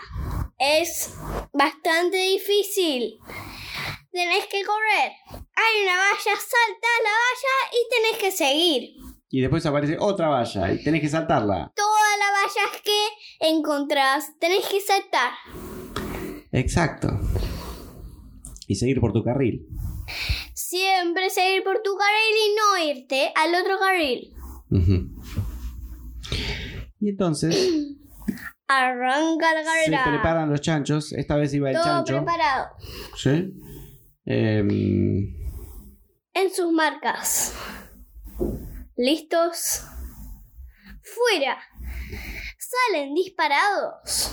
[0.60, 1.14] es
[1.52, 3.18] bastante difícil.
[4.12, 5.14] Tenés que correr.
[5.32, 8.90] Hay una valla, saltás la valla y tenés que seguir.
[9.30, 11.72] Y después aparece otra valla y tenés que saltarla.
[11.76, 15.32] Todas las vallas que encontrás tenés que saltar.
[16.52, 17.08] Exacto.
[18.68, 19.66] Y seguir por tu carril.
[20.54, 24.34] Siempre seguir por tu carril y no irte al otro carril.
[27.00, 27.56] Y entonces
[28.68, 30.04] Arranca la se carrera.
[30.06, 31.12] preparan los chanchos.
[31.14, 32.16] Esta vez iba el Todo chancho.
[32.16, 32.68] preparado.
[33.18, 33.52] ¿Sí?
[34.26, 34.70] Em,
[36.34, 37.54] En sus marcas.
[38.96, 39.84] ¿Listos?
[41.04, 41.58] ¡Fuera!
[42.58, 44.32] Salen disparados.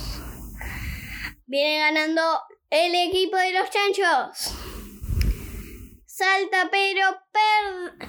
[1.45, 2.21] Viene ganando
[2.69, 4.55] el equipo de los chanchos.
[6.21, 7.01] Salta, pero
[7.33, 8.07] per...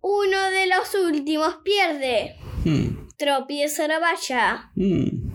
[0.00, 2.36] Uno de los últimos pierde.
[2.64, 4.70] hmm, Tropieza la valla.
[4.76, 5.28] hmm.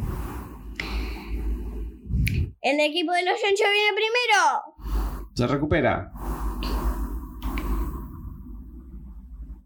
[2.62, 5.22] El equipo de los chanchos viene primero.
[5.36, 6.12] Se recupera.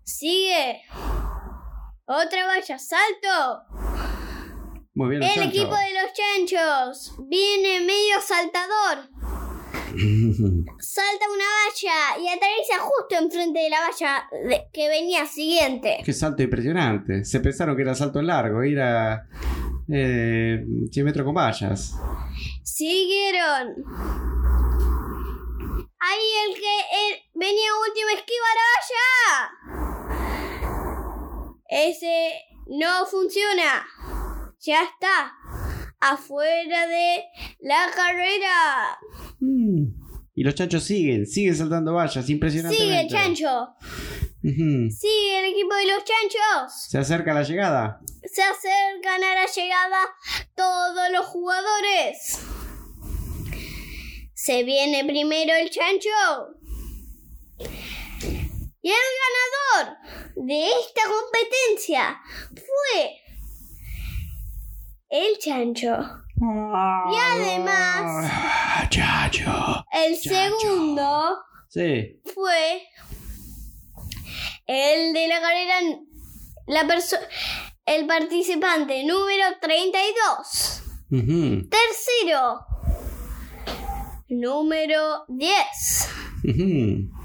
[0.04, 0.82] Sigue.
[2.06, 2.78] Otra valla.
[2.78, 3.64] Salto.
[4.96, 9.08] Muy bien, El equipo de los chanchos viene medio saltador.
[10.80, 15.98] Salta una valla y aterriza justo enfrente de la valla de- que venía siguiente.
[16.06, 17.26] Qué salto impresionante.
[17.26, 19.26] Se pensaron que era salto largo, ir a
[19.92, 21.94] eh, 100 metros con vallas.
[22.64, 23.76] Siguieron.
[26.02, 28.66] Ahí el que el- venía último esquiva la
[29.76, 30.30] valla.
[31.68, 32.34] Ese
[32.68, 33.86] no funciona.
[34.62, 35.34] Ya está.
[36.02, 37.24] Afuera de
[37.60, 38.98] la carrera.
[39.40, 40.10] Mm.
[40.36, 42.78] Y los chanchos siguen, siguen saltando vallas, impresionante.
[42.78, 43.76] Sigue el chancho.
[44.42, 46.88] Sigue el equipo de los chanchos.
[46.88, 48.00] Se acerca la llegada.
[48.24, 49.98] Se acercan a la llegada
[50.56, 52.40] todos los jugadores.
[54.34, 56.10] Se viene primero el chancho.
[58.82, 58.96] Y el
[59.76, 59.98] ganador
[60.48, 62.22] de esta competencia
[62.56, 63.18] fue
[65.10, 65.98] el chancho.
[66.42, 69.86] Y además, Ah, Chacho.
[69.92, 70.60] el Chancho.
[70.60, 72.20] segundo Sí.
[72.34, 72.82] fue
[74.68, 75.76] el de la carrera,
[76.68, 77.20] la perso-
[77.86, 80.84] el participante número 32.
[81.12, 82.66] Ujú, Tercero,
[84.30, 86.10] número 10.
[86.44, 87.19] ujú.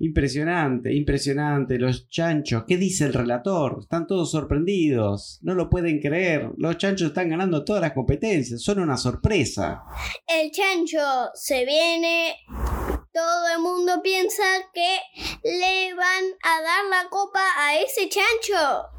[0.00, 1.78] Impresionante, impresionante.
[1.78, 2.64] Los chanchos.
[2.66, 3.78] ¿Qué dice el relator?
[3.80, 5.40] Están todos sorprendidos.
[5.42, 6.50] No lo pueden creer.
[6.56, 8.62] Los chanchos están ganando todas las competencias.
[8.62, 9.82] Son una sorpresa.
[10.26, 10.98] El chancho
[11.34, 12.34] se viene.
[13.12, 14.98] Todo el mundo piensa que
[15.42, 18.98] le van a dar la copa a ese chancho.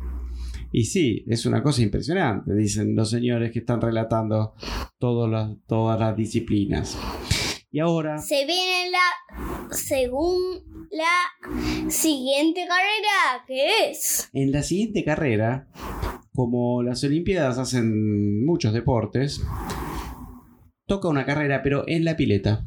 [0.72, 4.54] Y sí, es una cosa impresionante, dicen los señores que están relatando
[5.00, 6.96] todas las, todas las disciplinas.
[7.72, 9.70] Y ahora, Se viene la.
[9.72, 10.38] Según
[10.90, 14.30] la siguiente carrera, que es.
[14.34, 15.68] en la siguiente carrera,
[16.34, 19.44] como las Olimpiadas hacen muchos deportes,
[20.88, 22.66] toca una carrera, pero en la pileta.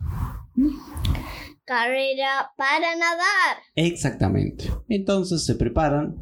[1.65, 3.57] Carrera para nadar.
[3.75, 4.71] Exactamente.
[4.89, 6.17] Entonces se preparan,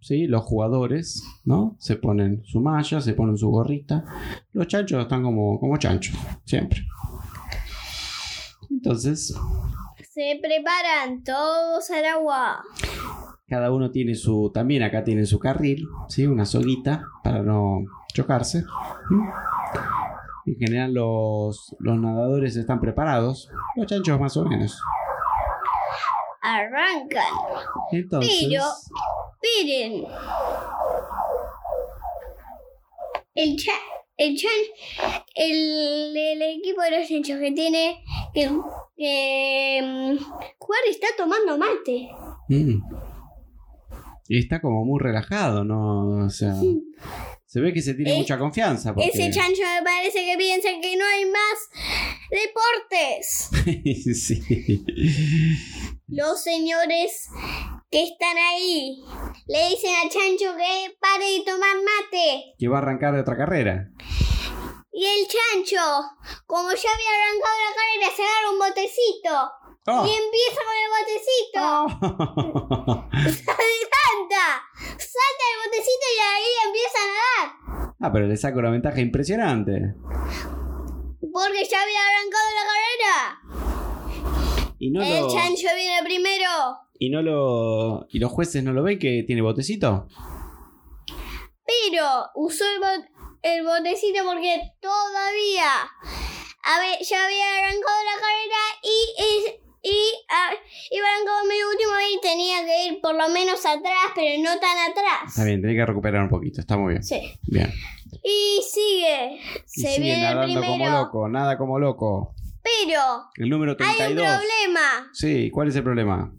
[0.00, 0.26] ¿sí?
[0.26, 1.76] Los jugadores, ¿no?
[1.78, 4.04] Se ponen su malla, se ponen su gorrita.
[4.52, 6.80] Los chanchos están como, como chanchos, siempre.
[8.84, 9.34] Entonces,
[10.12, 12.62] Se preparan todos al agua.
[13.48, 16.26] cada uno tiene su, también acá tiene su carril, ¿sí?
[16.26, 17.78] Una soguita para no
[18.12, 18.62] chocarse.
[19.08, 19.28] ¿Mm?
[20.46, 24.78] En general los, los nadadores están preparados, los chanchos más o menos.
[26.42, 27.24] Arrancan.
[27.90, 28.64] Entonces, Pero,
[29.42, 30.04] miren.
[33.34, 33.72] El cha,
[34.16, 34.36] el
[35.34, 38.50] el, el equipo de los chanchos que tiene que,
[38.96, 40.16] que mm,
[40.58, 42.08] jugar está tomando mate.
[42.48, 42.80] Mm.
[44.26, 46.24] Y está como muy relajado, ¿no?
[46.24, 46.54] O sea,
[47.44, 48.94] se ve que se tiene mucha confianza.
[48.94, 49.10] Porque...
[49.10, 51.68] Ese chancho me parece que piensa que no hay más
[52.30, 53.50] deportes.
[54.18, 54.84] sí.
[56.08, 57.28] Los señores
[57.94, 59.04] que están ahí
[59.46, 62.54] le dicen al chancho que pare de tomar mate.
[62.58, 63.88] Que va a arrancar de otra carrera.
[64.92, 65.78] Y el chancho,
[66.44, 69.30] como ya había arrancado la carrera, se agarra un botecito.
[69.86, 70.06] ¡Oh!
[70.06, 71.62] Y empieza con el botecito.
[72.82, 73.08] ¡Oh!
[73.22, 74.46] ¡Salta!
[75.64, 77.94] botecito y ahí empieza a nadar.
[78.00, 79.94] Ah, pero le saca una ventaja impresionante.
[81.32, 83.14] Porque ya había arrancado la carrera.
[84.80, 85.28] Y no El lo.
[85.28, 86.83] chancho viene primero.
[87.04, 88.06] Y no lo.
[88.10, 90.06] Y los jueces no lo ven que tiene botecito.
[91.66, 93.08] Pero usó el, bot-
[93.42, 95.68] el botecito porque todavía
[96.62, 99.96] habe- ya había arrancado la carrera y, y, y
[100.30, 100.50] ah,
[100.90, 104.90] iba arrancado medio último y tenía que ir por lo menos atrás, pero no tan
[104.90, 105.28] atrás.
[105.28, 106.60] Está bien, tiene que recuperar un poquito.
[106.60, 107.02] Está muy bien.
[107.02, 107.20] Sí.
[107.42, 107.72] Bien.
[108.22, 109.40] Y sigue.
[109.76, 110.72] Y Se sigue viene el nadando primero.
[110.84, 112.34] como loco, nada como loco.
[112.62, 113.00] Pero
[113.36, 114.26] El número hay un 32.
[114.38, 115.10] problema.
[115.12, 116.32] Sí, ¿cuál es el problema?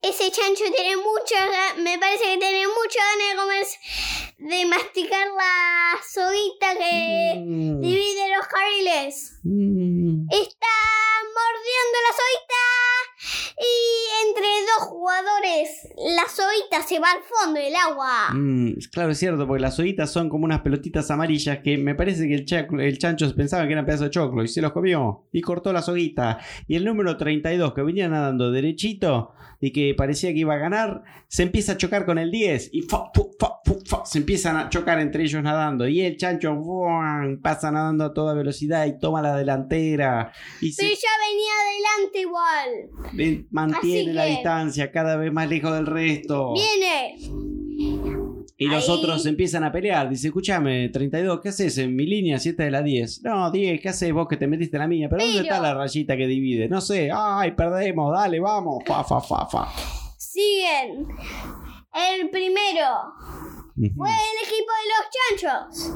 [0.00, 3.66] Ese chancho tiene muchas ga- me parece que tiene muchas ganas de comer,
[4.38, 9.32] de masticar la soguita que Mm, divide los carriles.
[9.42, 10.28] mm.
[10.30, 10.74] Está
[11.34, 12.62] mordiendo la soguita
[13.60, 18.30] y entre dos jugadores la soguita se va al fondo del agua.
[18.32, 22.28] Mm, claro, es cierto, porque las soguitas son como unas pelotitas amarillas que me parece
[22.28, 25.40] que el, el chancho pensaba que eran pedazos de choclo y se los comió y
[25.40, 26.38] cortó la soguita.
[26.66, 31.02] Y el número 32 que venía nadando derechito y que parecía que iba a ganar,
[31.26, 34.56] se empieza a chocar con el 10 y fa, fu, fa, fu, fa, se empiezan
[34.56, 35.88] a chocar entre ellos nadando.
[35.88, 36.56] Y el chancho
[37.42, 42.20] pasa nadando a toda velocidad y toma la delantera y se Pero ya venía adelante
[42.20, 43.47] igual.
[43.50, 46.54] Mantiene la distancia cada vez más lejos del resto.
[46.54, 47.16] Viene.
[48.60, 50.08] Y los otros empiezan a pelear.
[50.08, 53.22] Dice, escúchame, 32, ¿qué haces en mi línea 7 de la 10?
[53.22, 55.08] No, 10, ¿qué haces vos que te metiste en la mía?
[55.08, 56.68] ¿Pero dónde está la rayita que divide?
[56.68, 57.08] No sé.
[57.14, 58.82] Ay, perdemos, dale, vamos.
[58.84, 59.68] Fa, fa, fa, fa.
[60.16, 61.06] Siguen.
[61.94, 62.86] El primero
[63.96, 65.92] fue el equipo de los chanchos.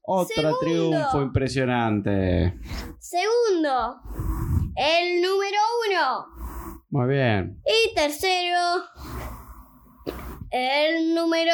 [0.00, 0.58] Otro segundo.
[0.60, 2.58] triunfo impresionante.
[2.98, 4.00] Segundo,
[4.76, 5.58] el número
[5.90, 6.37] uno.
[6.90, 7.62] Muy bien.
[7.66, 8.58] Y tercero,
[10.50, 11.52] el número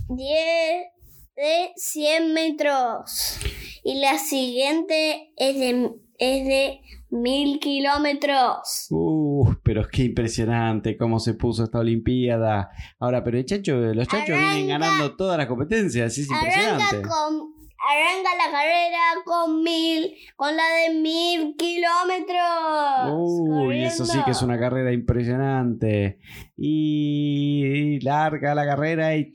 [0.09, 0.94] 10
[1.37, 3.39] de 100 metros.
[3.83, 8.87] Y la siguiente es de, es de 1000 kilómetros.
[8.91, 12.71] Uh, pero qué impresionante cómo se puso esta Olimpiada.
[12.99, 17.03] Ahora, pero el chancho, los chanchos vienen Arranca- ganando todas las competencias, es Arranca impresionante.
[17.09, 17.55] con
[17.87, 23.13] arranca la carrera con mil con la de mil kilómetros.
[23.13, 26.19] Uy, eso sí que es una carrera impresionante.
[26.57, 29.33] Y larga la carrera y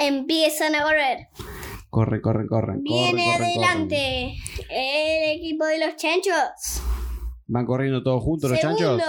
[0.00, 1.28] Empiezan a correr.
[1.90, 2.74] corre, corre, corre.
[2.78, 4.34] Viene corre, corre, adelante
[4.70, 6.82] el equipo de los chanchos.
[7.46, 9.00] Van corriendo todos juntos los chanchos.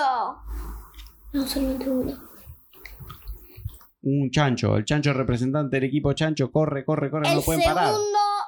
[1.34, 2.14] No, solamente uno.
[4.04, 7.62] Un chancho, el chancho representante del equipo chancho, corre, corre, corre, no el lo pueden
[7.62, 7.96] segundo parar.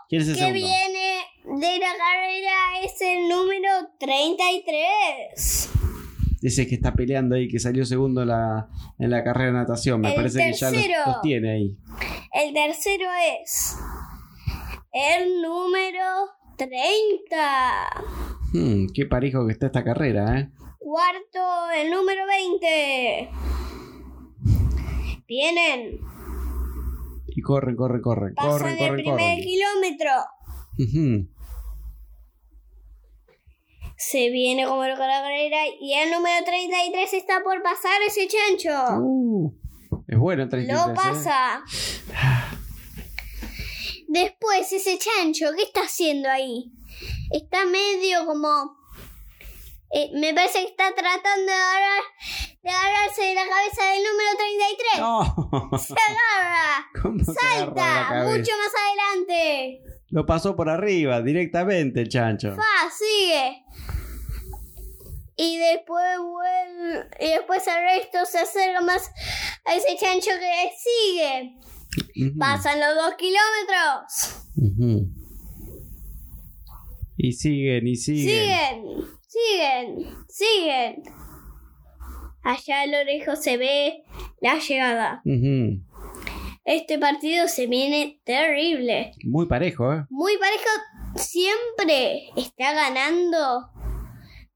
[0.09, 0.67] ¿Quién es el que segundo?
[0.67, 5.69] viene de la carrera es el número 33.
[6.43, 8.67] Ese que está peleando ahí, que salió segundo en la,
[8.99, 10.01] en la carrera de natación.
[10.01, 11.77] Me El parece que ya los, los tiene ahí.
[12.33, 13.05] El tercero
[13.41, 13.77] es
[14.91, 16.03] el número
[16.57, 17.89] 30.
[18.53, 20.49] Hmm, qué parejo que está esta carrera, ¿eh?
[20.79, 23.29] Cuarto, el número 20.
[25.27, 25.99] Vienen,
[27.27, 29.39] Y corren, corren, corren, pasan corren, el corren, primer corren.
[29.41, 30.11] kilómetro.
[30.77, 31.27] Ujú.
[34.09, 38.99] Se viene como la carrera y el número 33 está por pasar ese chancho.
[38.99, 39.51] Uh,
[40.07, 40.95] es bueno el 33, Lo ¿eh?
[40.95, 41.63] pasa.
[44.07, 46.71] Después ese chancho, ¿qué está haciendo ahí?
[47.31, 48.77] Está medio como...
[49.91, 52.03] eh, me parece que está tratando de, agarrar,
[52.61, 55.69] de agarrarse de la cabeza del número 33.
[55.71, 55.77] No.
[55.79, 56.87] Se agarra.
[57.01, 58.23] ¿Cómo se agarra la Salta.
[58.25, 59.81] Mucho más adelante.
[60.09, 62.53] Lo pasó por arriba, directamente el chancho.
[62.55, 63.63] Fa, sigue.
[65.35, 69.09] Y después vuelve, y después el resto se acerca más
[69.65, 71.55] a ese chancho que sigue.
[72.37, 74.47] Pasan los dos kilómetros.
[77.17, 78.25] Y siguen, y siguen.
[78.27, 81.03] Siguen, siguen, siguen.
[82.43, 84.03] Allá a lo lejos se ve
[84.41, 85.21] la llegada.
[86.65, 89.11] Este partido se viene terrible.
[89.23, 90.05] Muy parejo, ¿eh?
[90.09, 90.69] Muy parejo.
[91.15, 93.69] Siempre está ganando.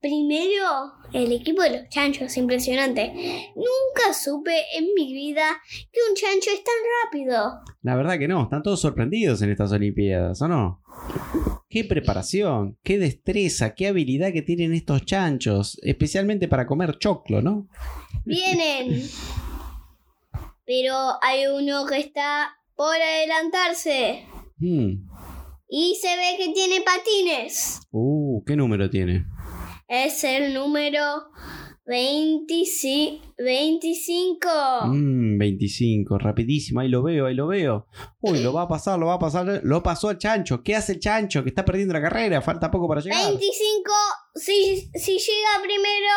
[0.07, 2.37] Primero, el equipo de los chanchos.
[2.37, 3.11] Impresionante.
[3.57, 7.59] Nunca supe en mi vida que un chancho es tan rápido.
[7.81, 10.81] La verdad que no, están todos sorprendidos en estas Olimpiadas, ¿o no?
[11.67, 17.67] Qué preparación, qué destreza, qué habilidad que tienen estos chanchos, especialmente para comer choclo, ¿no?
[18.23, 19.03] Vienen.
[20.65, 24.25] Pero hay uno que está por adelantarse.
[24.59, 25.05] Mm.
[25.67, 27.81] Y se ve que tiene patines.
[27.91, 29.25] Uh, ¿qué número tiene?
[29.87, 31.01] Es el número
[31.85, 33.25] 25.
[33.37, 34.49] 25.
[34.87, 37.87] Mm, 25, rapidísimo, ahí lo veo, ahí lo veo.
[38.19, 40.61] Uy, lo va a pasar, lo va a pasar, lo pasó el chancho.
[40.61, 41.43] ¿Qué hace el chancho?
[41.43, 43.23] Que está perdiendo la carrera, falta poco para llegar.
[43.29, 43.91] 25.
[44.35, 46.13] Si, si llega primero,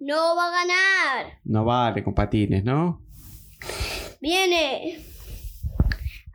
[0.00, 1.38] no va a ganar.
[1.44, 3.02] No vale con patines, ¿no?
[4.20, 5.17] Viene.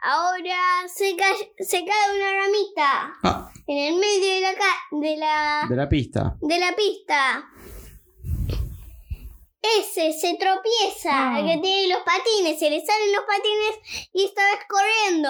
[0.05, 5.15] Ahora se cae, se cae una ramita Ah, en el medio de la, ca- de
[5.17, 6.35] la, de la pista.
[6.41, 7.45] de la pista.
[9.79, 14.65] Ese se tropieza, el que tiene los patines, se le salen los patines y vez
[14.67, 15.29] corriendo.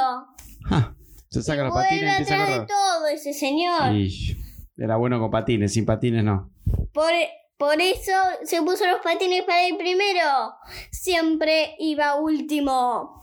[0.67, 0.95] Ja,
[1.29, 2.67] se saca los patines y empieza a atrás de correr.
[2.67, 3.93] todo ese señor.
[3.95, 4.37] Ish,
[4.75, 6.49] era bueno con patines, sin patines no.
[6.93, 7.11] Por,
[7.57, 8.11] por eso
[8.43, 10.55] se puso los patines para ir primero.
[10.91, 13.21] Siempre iba último.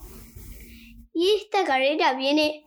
[1.13, 2.65] Y esta carrera viene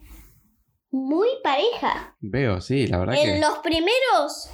[0.91, 2.15] muy pareja.
[2.19, 3.39] Veo, sí, la verdad En que.
[3.39, 4.49] los primeros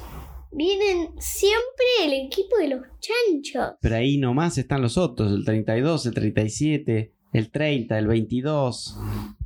[0.52, 3.76] vienen siempre el equipo de los chanchos.
[3.82, 8.98] Pero ahí nomás están los otros, el 32, el 37, el 30, el 22.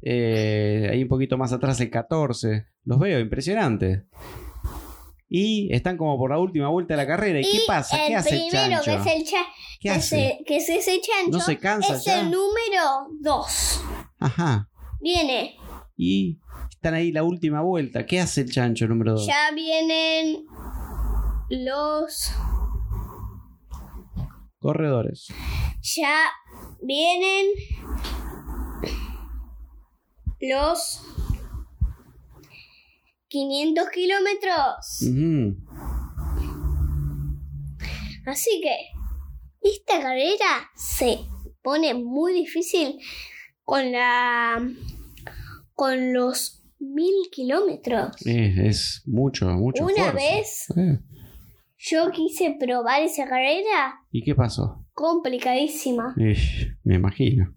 [0.01, 2.65] eh, ahí un poquito más atrás el 14.
[2.85, 4.03] Los veo, impresionante.
[5.29, 7.39] Y están como por la última vuelta de la carrera.
[7.39, 7.99] ¿Y, qué pasa?
[8.03, 9.03] el ¿Qué hace el primero, chancho?
[9.03, 9.47] que es el cha-
[9.83, 10.27] ¿Qué hace?
[10.29, 12.21] ese- que es ese chancho, ¿No se cansa es ya?
[12.21, 13.81] el número 2.
[14.19, 14.69] Ajá.
[15.01, 15.55] Viene.
[15.97, 16.39] Y
[16.71, 18.05] están ahí la última vuelta.
[18.05, 19.27] ¿Qué hace el chancho número 2?
[19.27, 20.45] Ya vienen
[21.49, 22.31] los.
[24.59, 25.27] Corredores.
[25.97, 26.29] Ya
[26.81, 27.47] vienen
[30.39, 31.01] los
[33.27, 35.01] 500 kilómetros.
[35.01, 35.57] Ujú.
[38.25, 38.75] Así que
[39.63, 41.19] esta carrera se
[41.61, 42.99] pone muy difícil
[43.63, 44.61] con la.
[45.73, 48.15] con los mil kilómetros.
[48.25, 49.83] Es, es mucho, mucho.
[49.83, 50.15] Una esfuerzo.
[50.15, 50.99] vez Eh,
[51.77, 54.85] yo quise probar esa carrera ¿Y qué pasó?
[54.93, 56.13] complicadísima.
[56.83, 57.53] Me imagino.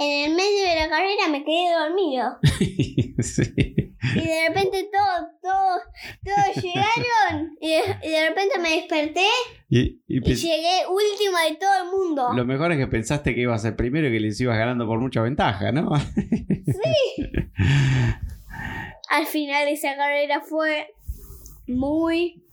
[0.00, 2.38] En el medio de la carrera me quedé dormido.
[3.22, 3.87] sí.
[4.14, 5.82] Y de repente todos, todos,
[6.24, 7.56] todos llegaron.
[7.60, 9.26] Y de, y de repente me desperté
[9.68, 12.32] Y, y y pens- llegué último de todo el mundo.
[12.34, 14.86] lo mejor es que pensaste que ibas a ser primero y que les ibas ganando
[14.86, 15.90] por mucha ventaja, ¿no?
[19.10, 20.88] Al final esa carrera fue
[21.66, 22.44] muy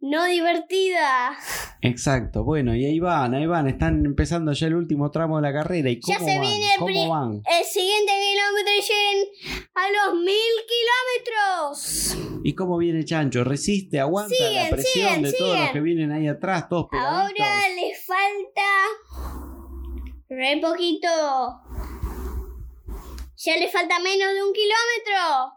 [0.00, 1.36] no divertida.
[1.82, 2.44] Exacto.
[2.44, 3.66] Bueno, y ahí van, ahí van.
[3.66, 5.88] Están empezando ya el último tramo de la carrera.
[5.90, 6.46] ¿Y Ya cómo se van?
[6.48, 7.42] viene el ¿Cómo pri- van?
[7.58, 9.28] El siguiente kilómetro lleguen
[9.74, 12.16] a los mil kilómetros.
[12.44, 13.44] ¿Y cómo viene Chancho?
[13.44, 13.98] ¿Resiste?
[14.00, 16.68] ¿Aguanta la presión siguen, de todos los que vienen ahí atrás?
[16.68, 17.46] Todos pegaditos.
[17.46, 18.68] Ahora les falta
[20.28, 21.08] re poquito.
[23.36, 25.54] Ya le falta menos de un kilómetro.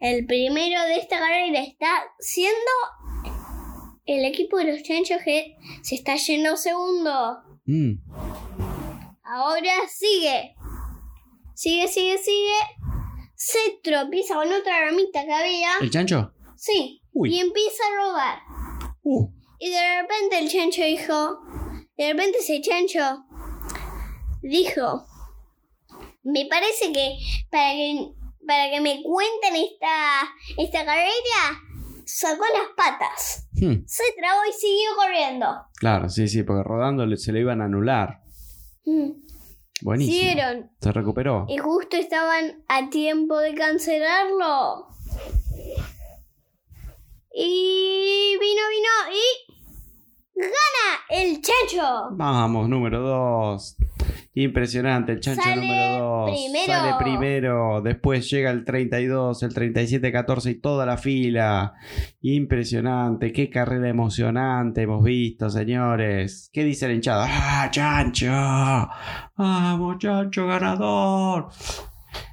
[0.00, 2.56] El primero de esta carrera está siendo
[4.16, 7.42] el equipo de los chanchos que se está yendo segundo.
[7.66, 7.92] Mm,
[9.22, 10.56] Ahora sigue.
[11.54, 12.58] Sigue, sigue, sigue.
[13.36, 15.70] Se tropieza con otra ramita que había.
[15.80, 16.32] ¿El Chancho?
[16.56, 17.00] Sí.
[17.12, 17.34] Uy.
[17.34, 18.38] Y empieza a robar.
[19.02, 21.38] Uh, Y de repente el chancho dijo,
[21.96, 23.24] de repente ese chancho
[24.42, 25.06] dijo,
[26.22, 27.16] me parece que
[27.50, 28.12] para que,
[28.46, 31.62] para que me cuenten esta, esta carrera,
[32.18, 35.46] sacó las patas, hmm, se trabó y siguió corriendo.
[35.74, 38.20] Claro, sí, sí, porque rodando se le iban a anular.
[38.84, 39.10] Mm.
[39.82, 40.18] Buenísimo.
[40.18, 40.70] Siguieron.
[40.80, 41.46] Se recuperó.
[41.48, 44.88] Y justo estaban a tiempo de cancelarlo.
[47.32, 49.50] Y vino, vino y
[50.34, 52.08] gana el chancho.
[52.12, 53.76] Vamos, número 2.
[54.42, 56.30] Impresionante, el chancho Sale número 2.
[56.30, 56.66] primero.
[56.66, 57.82] Sale primero.
[57.82, 61.74] Después llega el 32, el 37, 14 y toda la fila.
[62.22, 63.32] Impresionante.
[63.32, 66.48] Qué carrera emocionante hemos visto, señores.
[66.52, 67.24] ¿Qué dice el hinchado?
[67.28, 68.30] ¡Ah, chancho!
[69.36, 71.48] ¡Vamos, chancho ganador!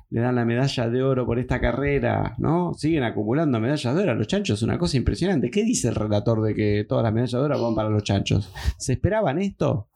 [0.10, 2.74] Le dan la medalla de oro por esta carrera, ¿no?
[2.74, 5.52] Siguen acumulando medallas de oro a los chanchos, es una cosa impresionante.
[5.52, 8.54] ¿Qué dice el relator de que todas las medallas de oro van para los chanchos?
[8.78, 9.90] ¿Se esperaban esto?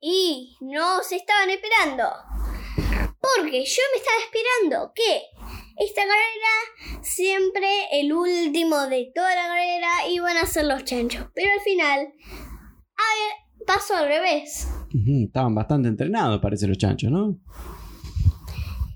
[0.00, 2.04] Y no se estaban esperando.
[3.20, 5.22] Porque yo me estaba esperando que
[5.76, 11.26] esta carrera, siempre el último de toda la carrera, iban a ser los chanchos.
[11.34, 14.68] Pero al final, a ver, pasó al revés.
[15.24, 17.38] Estaban bastante entrenados, parece, los chanchos, ¿no?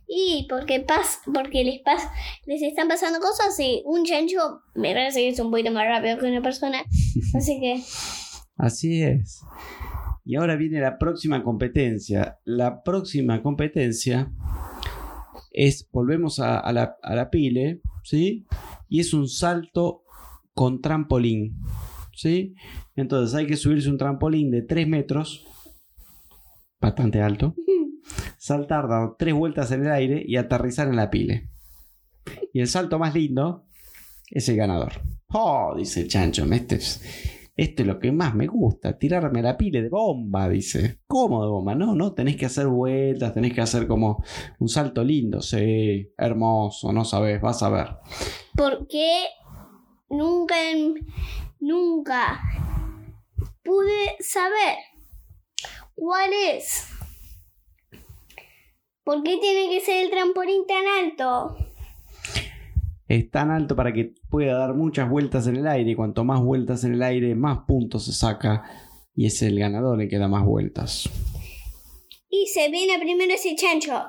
[0.07, 2.03] Y porque pas, porque les pas,
[2.47, 6.19] les están pasando cosas y un chancho me parece que es un poquito más rápido
[6.19, 6.85] que una persona.
[7.35, 7.83] Así que
[8.57, 9.41] Así es.
[10.25, 12.39] Y ahora viene la próxima competencia.
[12.45, 14.33] La próxima competencia
[15.51, 18.47] es, volvemos a, a la, a la pile, ¿sí?
[18.89, 20.05] Y es un salto
[20.55, 21.61] con trampolín,
[22.15, 22.55] ¿sí?
[22.97, 25.45] Entonces hay que subirse un trampolín de 3 metros,
[26.81, 27.55] bastante alto,
[28.39, 31.51] saltar, dar tres vueltas en el aire y aterrizar en la pile.
[32.53, 33.67] Y el salto más lindo
[34.31, 34.93] es el ganador.
[35.29, 37.03] Oh, dice el chancho, este es,
[37.57, 41.01] esto es lo que más me gusta, tirarme la pile de bomba, dice.
[41.07, 41.75] ¿Cómo de bomba?
[41.75, 44.23] No, no, tenés que hacer vueltas, tenés que hacer como
[44.59, 47.89] un salto lindo, sí, hermoso, no sabes, vas a ver.
[48.57, 49.25] porque
[50.09, 50.95] nunca, en-
[51.61, 52.41] nunca
[53.63, 54.77] pude saber
[55.95, 56.89] cuál es.
[59.05, 61.57] ¿Por qué tiene que ser el trampolín tan alto?
[63.07, 66.41] Es tan alto para que pueda dar muchas vueltas en el aire y cuanto más
[66.41, 68.65] vueltas en el aire, más puntos se saca
[69.15, 71.09] y es el ganador el que da más vueltas.
[72.29, 74.05] Y se viene primero ese chancho.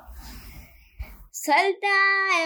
[1.29, 1.87] Salta,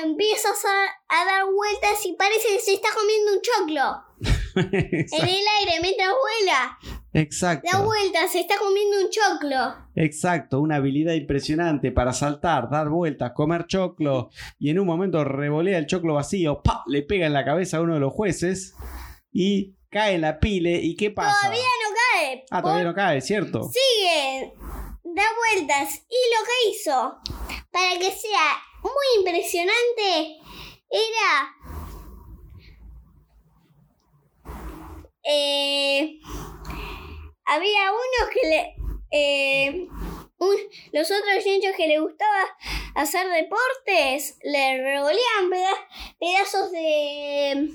[0.04, 4.10] empieza a, a dar vueltas y parece que se está comiendo un choclo.
[4.56, 6.78] En el aire mientras vuela.
[7.12, 7.84] Da Exacto.
[7.84, 9.88] vueltas, se está comiendo un choclo.
[9.96, 14.30] Exacto, una habilidad impresionante para saltar, dar vueltas, comer choclo
[14.60, 16.84] y en un momento revolea el choclo vacío, ¡pa!
[16.86, 18.76] le pega en la cabeza a uno de los jueces
[19.32, 20.80] y cae en la pile.
[20.84, 21.36] ¿Y qué pasa?
[21.42, 22.46] Todavía no cae.
[22.52, 23.64] Ah, todavía no cae, ¿cierto?
[23.64, 24.54] Sigue,
[25.04, 25.24] da
[25.56, 26.06] vueltas.
[26.10, 27.18] Y lo que hizo,
[27.72, 30.38] para que sea muy impresionante,
[30.92, 31.56] era...
[35.24, 36.20] eh,
[37.50, 38.76] había unos que le...
[39.12, 39.88] eh,
[40.38, 40.58] un-
[40.94, 42.44] los otros chanchos que le gustaba
[42.96, 45.88] hacer deportes le revoleaban peda-
[46.20, 47.70] pedazos de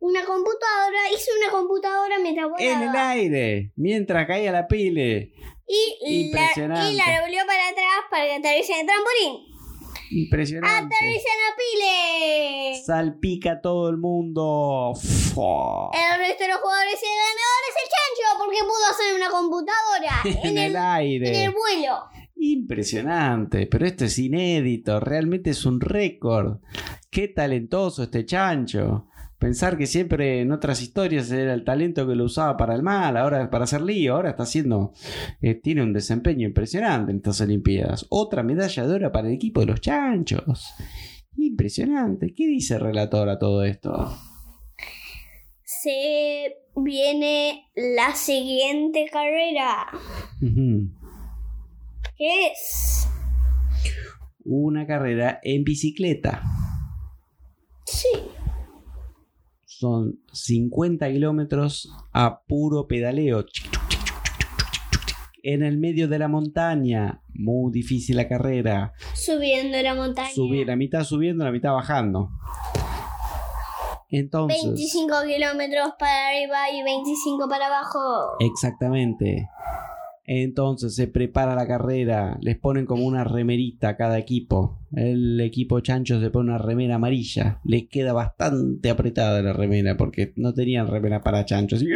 [0.00, 0.98] una computadora.
[1.14, 5.32] Hizo una computadora mientras En el aire, mientras caía la pile.
[5.68, 6.46] Y la,
[6.92, 9.55] y la revolvió para atrás para que aterrice en el trampolín.
[10.10, 10.94] Impresionante.
[10.94, 12.82] ¡Aterriza en la pile!
[12.84, 14.92] Salpica a todo el mundo.
[14.94, 15.90] Fua.
[15.92, 19.30] El resto de los jugadores y el ganador es el chancho porque pudo hacer una
[19.30, 21.44] computadora En el en aire.
[21.44, 21.98] el vuelo.
[22.38, 26.58] Impresionante, pero esto es inédito, realmente es un récord.
[27.10, 29.08] Qué talentoso este chancho.
[29.38, 33.18] Pensar que siempre en otras historias era el talento que lo usaba para el mal,
[33.18, 34.92] ahora para hacer lío, ahora está haciendo,
[35.42, 38.06] eh, tiene un desempeño impresionante en estas Olimpiadas.
[38.08, 40.72] Otra medalla de oro para el equipo de los chanchos.
[41.36, 42.32] Impresionante.
[42.34, 44.16] ¿Qué dice el relator a todo esto?
[45.64, 49.86] Se viene la siguiente carrera.
[52.16, 53.06] Que es?
[54.44, 56.42] Una carrera en bicicleta.
[57.84, 58.08] Sí.
[59.78, 63.44] Son 50 kilómetros a puro pedaleo.
[65.42, 67.20] En el medio de la montaña.
[67.34, 68.94] Muy difícil la carrera.
[69.12, 70.30] Subiendo la montaña.
[70.30, 72.30] Subir, la mitad subiendo, la mitad bajando.
[74.08, 74.64] Entonces.
[74.64, 78.36] 25 kilómetros para arriba y 25 para abajo.
[78.40, 79.46] Exactamente.
[80.26, 82.38] Entonces se prepara la carrera.
[82.40, 84.80] Les ponen como una remerita a cada equipo.
[84.92, 87.60] El equipo chancho se pone una remera amarilla.
[87.64, 91.84] Les queda bastante apretada la remera porque no tenían remera para chanchos.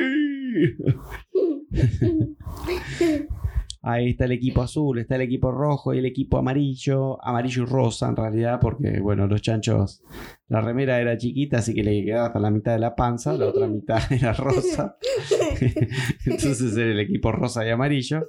[3.82, 7.66] Ahí está el equipo azul, está el equipo rojo y el equipo amarillo, amarillo y
[7.66, 10.02] rosa en realidad, porque bueno, los chanchos,
[10.48, 13.46] la remera era chiquita, así que le quedaba hasta la mitad de la panza, la
[13.46, 14.98] otra mitad era rosa.
[16.26, 18.26] Entonces era el equipo rosa y amarillo.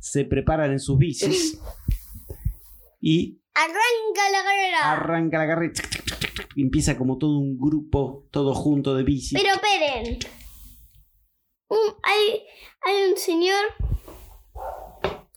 [0.00, 1.60] Se preparan en sus bicis
[3.00, 4.92] y Arranca la carrera.
[4.92, 5.72] arranca la carrera.
[6.56, 9.34] Empieza como todo un grupo, todo junto de bici.
[9.34, 10.18] Pero esperen.
[11.68, 12.42] Un- hay,
[12.86, 13.56] hay un señor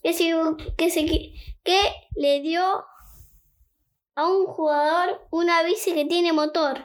[0.06, 0.32] que, se,
[0.78, 1.06] que, se,
[1.64, 1.78] que
[2.16, 2.62] le dio
[4.16, 6.78] a un jugador una bici que tiene motor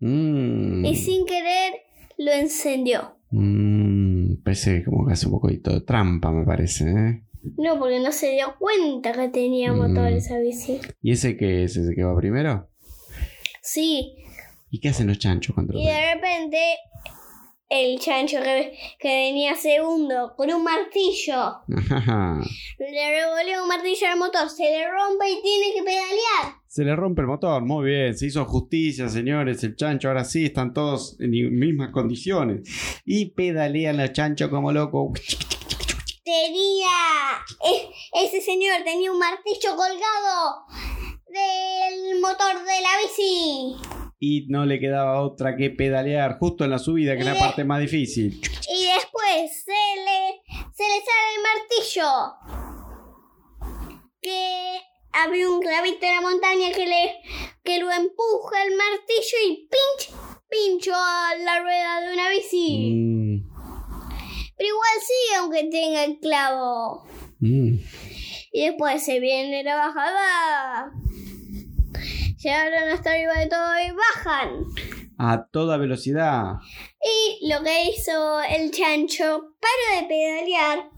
[0.00, 0.84] Mm.
[0.84, 1.74] y sin querer
[2.18, 3.18] lo encendió.
[3.30, 6.84] Mm, parece como que hace un poquito de trampa, me parece.
[6.90, 7.22] ¿eh?
[7.56, 10.16] No, porque no se dio cuenta que tenía motor Mm.
[10.16, 10.80] esa bici.
[11.02, 12.68] ¿Y ese que es ese que va primero?
[13.62, 14.16] Sí,
[14.70, 16.58] ¿Y qué hacen los chanchos cuando y de repente
[17.74, 22.38] el chancho que, que venía segundo con un martillo Ajá.
[22.78, 26.60] le revolea un martillo al motor, se le rompe y tiene que pedalear.
[26.68, 29.62] Se le rompe el motor, muy bien, se hizo justicia, señores.
[29.64, 32.62] El chancho ahora sí están todos en mismas condiciones.
[33.04, 35.12] Y pedalean al chancho como loco.
[36.24, 36.88] Tenía.
[37.64, 40.64] e- ese señor tenía un martillo colgado
[41.28, 43.76] del motor de la bici.
[44.24, 47.64] Y no le quedaba otra que pedalear justo en la subida, que es la parte
[47.64, 48.28] más difícil.
[48.30, 50.40] Y después se le,
[50.72, 51.42] se le sale el
[51.98, 52.08] martillo.
[54.20, 54.78] Que
[55.12, 57.14] había un clavito en la montaña que, le,
[57.64, 60.16] que lo empuja el martillo y pinch,
[60.48, 62.92] pincho a la rueda de una bici.
[62.94, 63.50] Mm,
[64.56, 67.04] Pero igual sigue aunque tenga el clavo.
[67.40, 67.74] mm.
[68.52, 70.92] Y después se viene la bajada.
[72.42, 74.64] Llegaron hasta arriba de todo y bajan.
[75.16, 76.56] A toda velocidad.
[77.00, 80.90] Y lo que hizo el chancho, paró de pedalear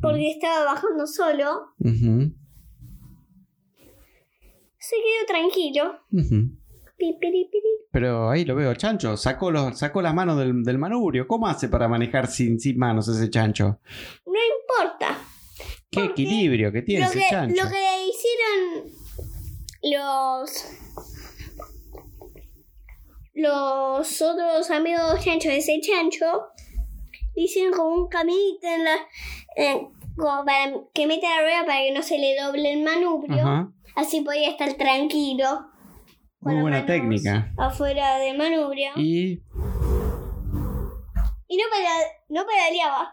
[0.00, 1.74] porque estaba bajando solo.
[4.78, 6.00] Se quedó tranquilo.
[7.92, 9.18] Pero ahí lo veo, chancho.
[9.18, 11.28] Sacó, los, sacó las manos del, del manubrio.
[11.28, 13.80] ¿Cómo hace para manejar sin, sin manos ese chancho?
[14.24, 15.18] No importa.
[15.90, 17.62] Qué equilibrio que tiene ese que, chancho.
[17.62, 18.95] lo que hicieron
[19.90, 20.64] los
[23.34, 26.46] los otros amigos chanchos de ese chancho
[27.34, 28.96] hicieron como un caminito en la
[29.56, 33.42] en- como para que meta la rueda para que no se le doble el manubrio
[33.42, 33.72] Ajá.
[33.94, 35.66] así podía estar tranquilo
[36.42, 37.52] con Muy buena técnica.
[37.58, 39.42] afuera del manubrio y,
[41.48, 41.64] Y no,
[42.30, 43.12] no pedaleaba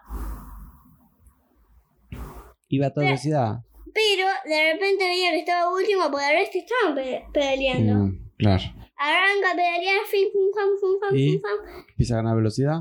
[2.70, 3.58] iba a toda velocidad.
[3.94, 8.64] Pero de repente veía que estaba último porque el resto estaban pe- pedaleando Mm, claro.
[8.96, 11.34] Arranca a pedalear, fin, fum, fam, fum, fam, ¿Y?
[11.34, 11.86] fum, fam.
[11.90, 12.80] Empieza a ganar velocidad.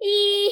[0.00, 0.50] Y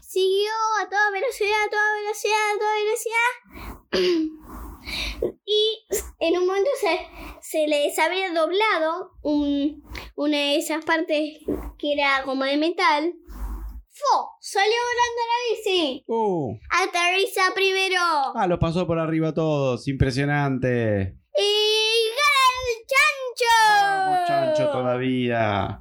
[0.00, 4.28] siguió a toda velocidad, a toda velocidad, a toda velocidad.
[5.44, 5.78] y
[6.20, 6.98] en un momento se,
[7.40, 9.82] se les había doblado un-
[10.16, 11.38] una de esas partes
[11.78, 13.14] que era como de metal.
[13.98, 14.26] ¡Fu!
[14.40, 16.04] Salió volando la bici.
[16.06, 18.00] Uh, Aterriza primero.
[18.34, 19.88] ah, lo pasó por arriba todos.
[19.88, 21.16] Impresionante.
[21.36, 21.50] Y
[22.14, 23.54] gana el chancho.
[23.82, 25.80] Vamos, chancho todavía.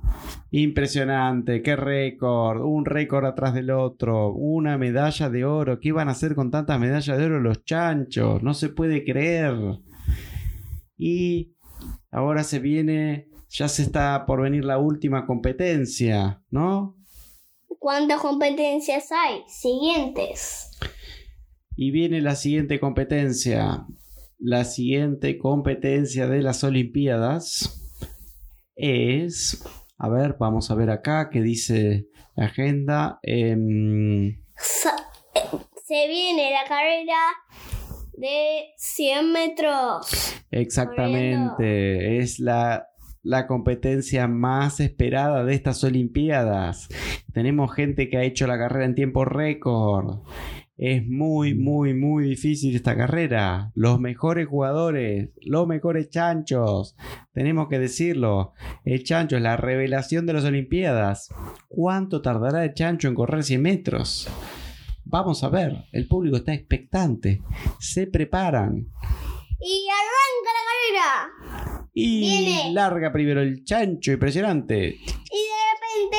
[0.49, 5.79] Impresionante, qué récord, un récord atrás del otro, una medalla de oro.
[5.79, 8.41] ¿Qué van a hacer con tantas medallas de oro los chanchos?
[8.41, 9.53] No se puede creer.
[10.97, 11.53] Y
[12.09, 16.96] ahora se viene, ya se está por venir la última competencia, ¿no?
[17.79, 19.43] ¿Cuántas competencias hay?
[19.47, 20.71] Siguientes.
[21.75, 23.85] Y viene la siguiente competencia.
[24.39, 27.95] La siguiente competencia de las Olimpiadas
[28.75, 29.63] es...
[29.99, 33.19] A ver, vamos a ver acá qué dice la agenda.
[33.23, 34.37] Em, eh,
[35.87, 37.17] Se viene la carrera
[38.13, 40.35] de 100 metros.
[40.51, 42.87] exactamente, es la,
[43.23, 46.89] la competencia más esperada de estas Olimpiadas.
[47.33, 50.19] Tenemos gente que ha hecho la carrera en tiempo récord.
[50.77, 53.71] Es muy, muy, muy difícil esta carrera.
[53.73, 56.95] Los mejores jugadores, los mejores chanchos.
[57.33, 58.53] Tenemos que decirlo.
[58.85, 61.29] El chancho es la revelación de las Olimpiadas.
[61.67, 64.29] ¿Cuánto tardará el chancho en correr 100 metros?
[65.03, 65.85] Vamos a ver.
[65.93, 67.41] El público está expectante.
[67.79, 68.87] Se preparan.
[69.59, 71.76] Y arranca la carrera.
[71.99, 72.73] Y Viene.
[72.73, 74.85] larga primero el chancho, impresionante.
[74.85, 76.17] Y de repente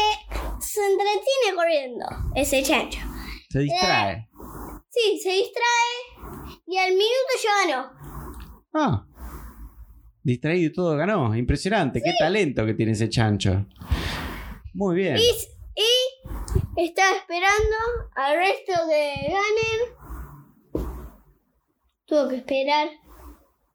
[0.59, 2.05] se entretiene corriendo
[2.35, 2.99] ese chancho.
[3.49, 4.29] Se distrae.
[4.91, 7.93] Sí, se distrae y al minuto ya ganó.
[8.75, 9.07] Ah.
[10.25, 11.37] Distraído y todo ganó.
[11.37, 12.03] Impresionante.
[12.03, 13.65] Qué talento que tiene ese chancho.
[14.75, 15.17] Muy bien.
[15.17, 15.31] Y,
[15.77, 17.77] y está esperando
[18.17, 20.89] al resto que ganen.
[22.05, 22.89] Tuvo que esperar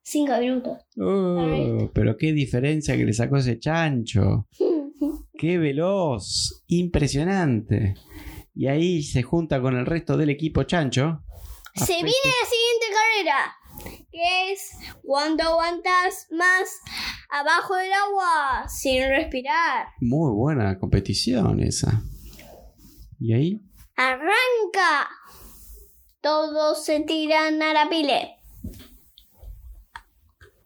[0.04, 0.78] 5 minutos.
[1.00, 4.48] Oh, pero qué diferencia que le sacó ese chancho.
[5.38, 6.64] Qué veloz.
[6.68, 7.96] Impresionante.
[8.56, 11.24] Y ahí se junta con el resto del equipo chancho.
[11.76, 14.72] Se viene la siguiente carrera, que es
[15.04, 16.80] cuando aguantas más
[17.32, 19.88] abajo del agua sin respirar.
[20.00, 22.04] Muy buena competición esa.
[23.20, 23.62] ¿Y ahí?
[23.96, 25.10] Arranca.
[26.22, 28.43] Todos se tiran a la pile.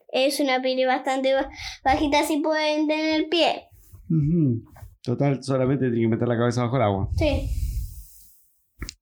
[0.09, 1.49] Es una pile bastante ba-
[1.83, 3.63] bajita si pueden tener pie.
[5.01, 7.09] Total, solamente tiene que meter la cabeza bajo el agua.
[7.17, 7.49] Sí.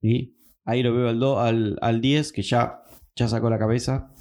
[0.02, 0.34] Y
[0.64, 2.82] ahí lo veo al, do- al, al 10, que ya,
[3.14, 4.12] ya sacó la cabeza.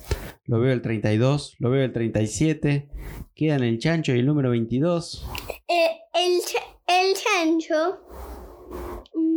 [0.46, 2.90] Lo veo el 32, lo veo el 37.
[3.34, 5.28] Quedan el chancho y el número 22.
[5.68, 6.40] Eh, el,
[6.88, 8.05] el chancho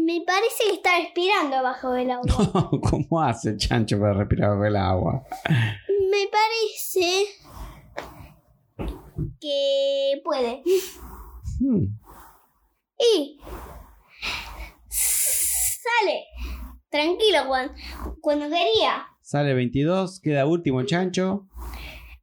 [0.09, 2.71] me parece que está respirando abajo del agua.
[2.91, 5.23] ¿Cómo hace el chancho para respirar bajo el agua?
[6.11, 7.27] Me parece
[9.39, 10.63] que puede.
[11.61, 11.85] Hmm.
[12.99, 13.39] Y
[14.89, 16.25] sale
[16.89, 17.75] tranquilo cuando,
[18.23, 19.07] cuando quería.
[19.21, 21.47] Sale 22, queda último el chancho.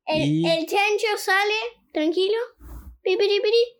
[0.07, 1.53] El, Y- el chancho sale
[1.93, 2.37] tranquilo,
[3.03, 3.74] pipiripiri,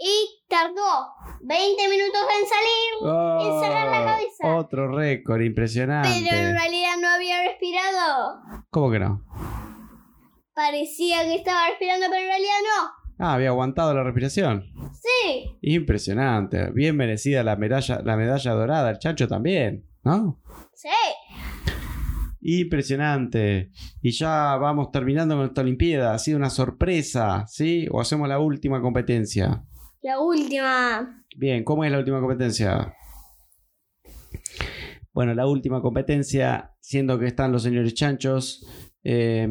[0.00, 4.56] y tardó 20 minutos en salir y sacar la Oh, cabeza.
[4.56, 6.08] Otro récord impresionante.
[6.28, 8.40] Pero en realidad no había respirado.
[8.70, 9.24] ¿Cómo que no?
[10.54, 12.90] Parecía que estaba respirando, pero en realidad no.
[13.22, 14.64] Ah, había aguantado la respiración.
[14.94, 16.70] Sí, Impresionante.
[16.72, 18.90] Bien merecida la medalla, la medalla dorada.
[18.90, 20.40] El chancho también, ¿no?
[20.74, 20.88] sí.
[22.42, 23.70] Impresionante.
[24.00, 26.14] Y ya vamos terminando con esta Olimpiada.
[26.14, 27.86] Ha sido una sorpresa, ¿sí?
[27.90, 29.62] O hacemos la última competencia.
[30.02, 31.24] La última.
[31.36, 32.94] Bien, ¿cómo es la última competencia?
[35.12, 38.66] Bueno, la última competencia, siendo que están los señores chanchos,
[39.04, 39.46] eh,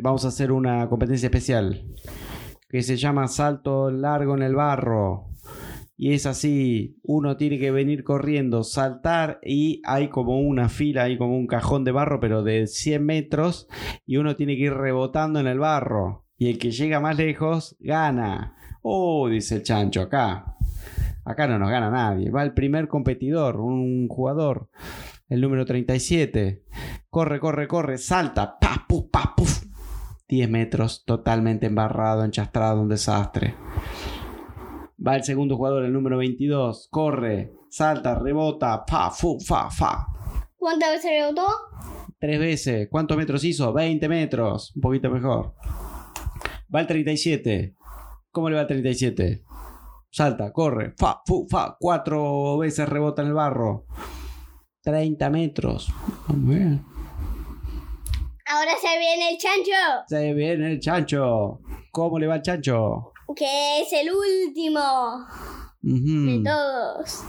[0.00, 1.84] vamos a hacer una competencia especial
[2.68, 5.30] que se llama salto largo en el barro.
[5.96, 11.18] Y es así, uno tiene que venir corriendo, saltar y hay como una fila, hay
[11.18, 13.66] como un cajón de barro, pero de 100 metros,
[14.04, 16.26] y uno tiene que ir rebotando en el barro.
[16.36, 18.54] Y el que llega más lejos gana.
[18.88, 20.56] Oh, dice el chancho, acá.
[21.24, 22.30] Acá no nos gana nadie.
[22.30, 24.68] Va el primer competidor, un jugador,
[25.28, 26.62] el número 37.
[27.10, 28.56] Corre, corre, corre, salta.
[28.60, 29.64] Pa, puf, pa, puf.
[30.28, 33.56] 10 metros, totalmente embarrado, enchastrado, un desastre.
[35.04, 36.86] Va el segundo jugador, el número 22.
[36.88, 38.86] Corre, salta, rebota.
[38.86, 40.06] Pa, fu, fa, fa.
[40.56, 41.48] ¿Cuántas veces rebotó?
[42.20, 42.88] Tres veces.
[42.88, 43.72] ¿Cuántos metros hizo?
[43.72, 44.76] 20 metros.
[44.76, 45.54] Un poquito mejor.
[46.72, 47.75] Va el 37.
[48.36, 49.44] ¿Cómo le va el 37?
[50.10, 50.92] Salta, corre.
[50.98, 51.74] Fa, fu, fa.
[51.80, 53.86] Cuatro veces rebota en el barro.
[54.82, 55.88] 30 metros.
[56.28, 56.84] Muy bien.
[58.44, 61.60] Ahora se viene el chancho, Se viene el chancho.
[61.90, 63.14] ¿Cómo le va el chancho?
[63.34, 65.26] que es el último
[65.80, 67.22] de todos.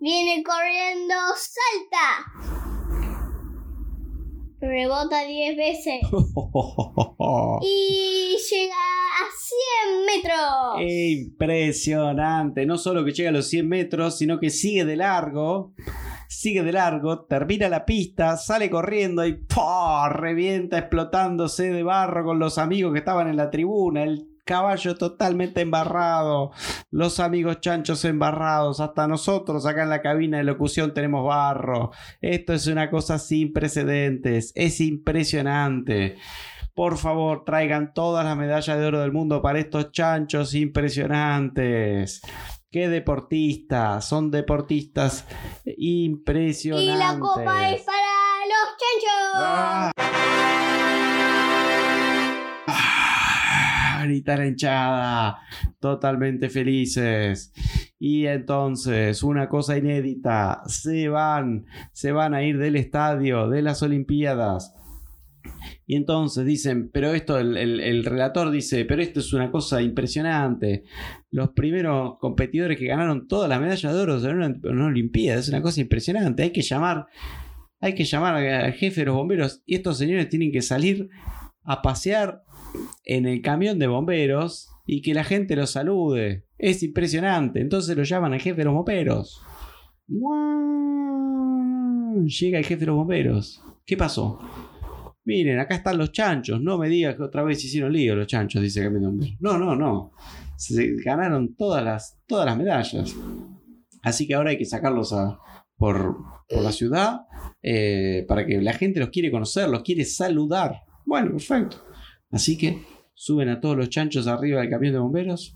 [0.00, 2.79] Viene corriendo, salta.
[4.60, 6.00] Rebota 10 veces
[7.62, 9.26] y llega a
[9.86, 10.80] 100 metros.
[10.80, 12.66] Impresionante.
[12.66, 15.72] No solo que llega a los 100 metros, sino que sigue de largo.
[16.28, 20.08] Sigue de largo, termina la pista, sale corriendo y ¡pah!
[20.08, 24.04] revienta explotándose de barro con los amigos que estaban en la tribuna.
[24.04, 26.50] El caballo totalmente embarrado.
[26.90, 28.80] Los amigos chanchos embarrados.
[28.80, 31.92] Hasta nosotros acá en la cabina de locución tenemos barro.
[32.20, 34.50] Esto es una cosa sin precedentes.
[34.56, 36.16] Es impresionante.
[36.74, 42.20] Por favor, traigan todas las medallas de oro del mundo para estos chanchos impresionantes.
[42.72, 45.26] Qué deportistas, son deportistas
[45.64, 46.92] impresionantes.
[46.92, 48.00] Y la copa es para
[48.48, 49.32] los chanchos.
[49.36, 50.69] ¡Ah!
[54.00, 55.38] Ah, Grita la hinchada,
[55.78, 57.52] totalmente felices.
[57.98, 63.82] Y entonces, una cosa inédita, se van, se van a ir del estadio, de las
[63.82, 64.74] Olimpiadas.
[65.86, 70.84] Y entonces dicen, pero esto, el relator dice, pero esto es una cosa impresionante.
[71.30, 75.40] Los primeros competidores que ganaron todas las medallas de oro en una, en una Olimpiada,
[75.40, 76.42] es una cosa impresionante.
[76.42, 77.06] Hay que llamar,
[77.80, 81.10] hay que llamar al jefe de los bomberos y estos señores tienen que salir
[81.64, 82.44] a pasear
[83.04, 86.46] en el camión de bomberos y que la gente los salude.
[86.58, 87.60] Es impresionante.
[87.60, 89.42] Entonces lo llaman al jefe de los bomberos.
[92.24, 93.62] Llega el jefe de los bomberos.
[93.86, 94.40] ¿Qué pasó?
[95.24, 96.60] Miren, acá están los chanchos.
[96.60, 99.36] No me digas que otra vez hicieron lío los chanchos, dice el camión de bomberos.
[99.40, 100.12] No, no, no.
[100.56, 103.14] Se ganaron todas las, todas las medallas.
[104.02, 105.38] Así que ahora hay que sacarlos a,
[105.76, 106.16] por,
[106.48, 107.22] por la ciudad
[107.62, 110.82] eh, para que la gente los quiere conocer, los quiere saludar.
[111.06, 111.78] Bueno, perfecto.
[112.30, 112.82] Así que
[113.14, 115.54] suben a todos los chanchos arriba del camión de bomberos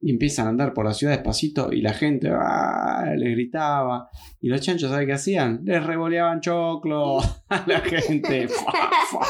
[0.00, 3.04] y empiezan a andar por la ciudad despacito y la gente ¡ah!
[3.16, 4.10] les gritaba.
[4.40, 5.60] Y los chanchos, ¿saben qué hacían?
[5.64, 8.48] Les revoleaban choclo a la gente.
[8.48, 8.72] Fa,
[9.10, 9.26] fa,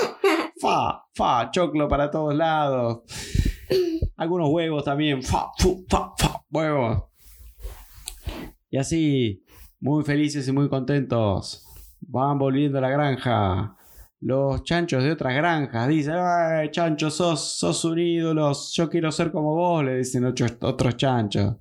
[0.59, 3.03] fa, fa, choclo para todos lados.
[4.16, 5.22] Algunos huevos también.
[5.22, 7.05] Fa, fu, fa, fa, huevos.
[8.70, 9.44] Y así,
[9.78, 11.66] muy felices y muy contentos,
[12.00, 13.76] van volviendo a la granja.
[14.22, 18.52] Los chanchos de otras granjas dicen, ¡ay, chancho, sos, sos un ídolo!
[18.72, 21.56] Yo quiero ser como vos, le dicen otros, otros chanchos.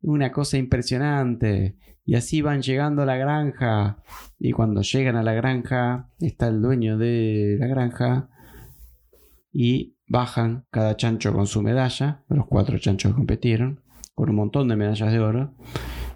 [0.00, 1.76] Una cosa impresionante.
[2.06, 4.02] Y así van llegando a la granja.
[4.38, 8.30] Y cuando llegan a la granja, está el dueño de la granja.
[9.52, 12.24] Y bajan cada chancho con su medalla.
[12.30, 13.82] Los cuatro chanchos competieron.
[14.14, 15.52] Con un montón de medallas de oro.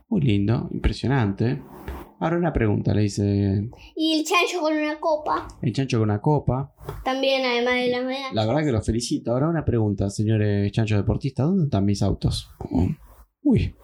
[0.09, 1.61] Muy lindo, impresionante.
[2.23, 5.49] Ahora una pregunta, le dice Y el chancho con una copa.
[5.63, 6.75] el chancho con una copa.
[7.03, 8.33] También, además de la medalla.
[8.35, 9.33] La verdad que los felicito.
[9.33, 11.47] Ahora una pregunta, señores chanchos deportistas.
[11.47, 12.51] ¿Dónde están mis autos?
[13.43, 13.75] Uy,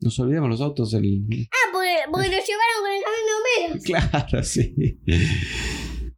[0.00, 0.94] nos olvidamos los autos.
[0.94, 1.26] El...
[1.50, 3.32] Ah, porque, porque lo llevaron con el camión de
[3.68, 3.84] bomberos.
[4.30, 5.00] Claro, sí.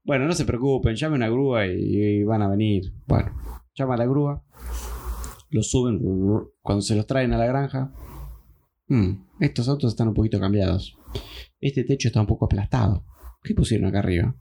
[0.04, 1.72] Bueno, no se preocupen, llame una grúa y,
[2.20, 2.92] y van a venir.
[3.06, 3.32] Bueno,
[3.74, 4.44] llama a la grúa,
[5.50, 6.00] los suben,
[6.62, 7.92] cuando se los traen a la granja.
[8.88, 10.96] "Mm, estos autos están un poquito cambiados.
[11.60, 13.04] Este techo está un poco aplastado.
[13.42, 14.34] ¿Qué pusieron acá arriba?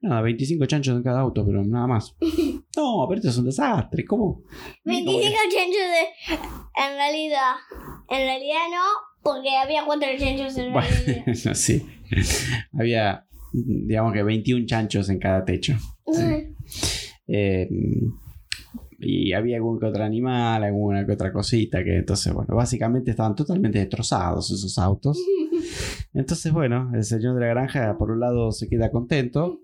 [0.00, 2.16] Nada, 25 chanchos en cada auto, pero nada más.
[2.74, 4.02] No, pero esto es un desastre.
[4.06, 4.44] ¿Cómo?
[4.86, 5.20] 25
[5.50, 6.34] chanchos de...
[6.82, 7.52] En realidad...
[8.08, 8.82] En realidad no,
[9.22, 11.52] porque había cuatro chanchos en Bueno, realidad.
[11.54, 11.86] sí.
[12.72, 15.74] Había, digamos que 21 chanchos en cada techo.
[17.28, 17.68] Eh,
[18.98, 23.34] y había algún que otro animal, alguna que otra cosita que entonces, bueno, básicamente estaban
[23.34, 25.18] totalmente destrozados esos autos.
[26.14, 29.60] Entonces, bueno, el señor de la granja por un lado se queda contento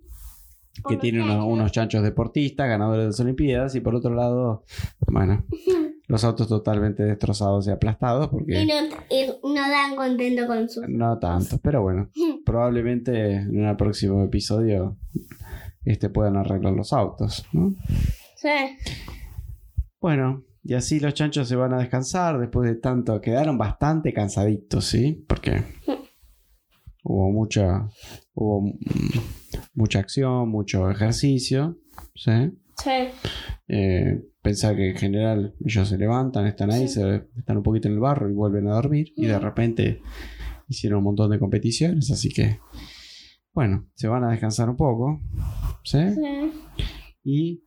[0.89, 1.53] que tiene unos, chanchos.
[1.53, 4.65] unos chanchos deportistas, ganadores de las Olimpiadas, y por otro lado,
[5.09, 5.45] bueno,
[6.07, 8.75] los autos totalmente destrozados y aplastados porque Y no,
[9.11, 10.83] y no dan contento con su...
[10.89, 12.11] no tanto, pero bueno,
[12.45, 14.97] probablemente en un próximo episodio
[15.85, 17.75] este puedan arreglar los autos, ¿no?
[18.37, 18.49] Sí.
[20.01, 23.21] Bueno, y así los chanchos se van a descansar después de tanto.
[23.21, 25.25] Quedaron bastante cansaditos, ¿sí?
[25.27, 25.65] Porque
[27.05, 27.89] hubo mucha,
[28.35, 28.73] hubo
[29.75, 31.79] mucha acción, mucho ejercicio,
[32.15, 32.33] ¿sí?
[32.77, 32.91] Sí.
[33.69, 37.01] Eh, pensar que en general ellos se levantan, están ahí, Sí.
[37.01, 39.13] se, están un poquito en el barro y vuelven a dormir.
[39.17, 39.43] Y de Mm.
[39.43, 40.01] repente
[40.69, 42.59] hicieron un montón de competiciones, así que,
[43.53, 45.21] bueno, se van a descansar un poco,
[45.85, 45.99] ¿sí?
[46.15, 46.53] sí.
[47.25, 47.63] Y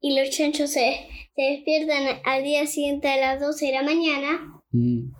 [0.00, 0.94] Y los chanchos se,
[1.34, 5.10] se despiertan al día siguiente a las 12 de la mañana, mm,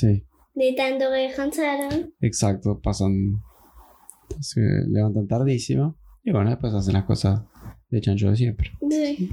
[0.00, 0.24] sí.
[0.54, 2.14] de tanto que descansaron.
[2.20, 3.42] Exacto, pasan.
[4.40, 5.96] Se levantan tardísimo.
[6.22, 7.42] Y bueno, después hacen las cosas
[7.88, 8.70] de chancho de siempre.
[8.90, 9.30] Sí.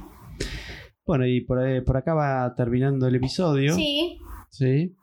[1.05, 3.74] Bueno, y por, ahí- por acá va terminando el episodio.
[3.76, 4.20] Sí.
[4.49, 4.95] ¿sí?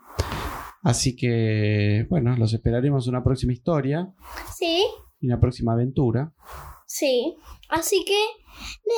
[0.82, 4.12] Así que, bueno, los esperaremos en una próxima historia
[4.58, 4.84] Sí.
[5.20, 6.32] y una próxima aventura.
[6.86, 7.36] Sí.
[7.70, 8.20] Así que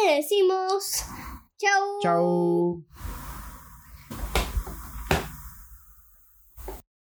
[0.06, 1.04] le decimos
[1.58, 2.00] chau.
[2.02, 2.84] ¡Chao!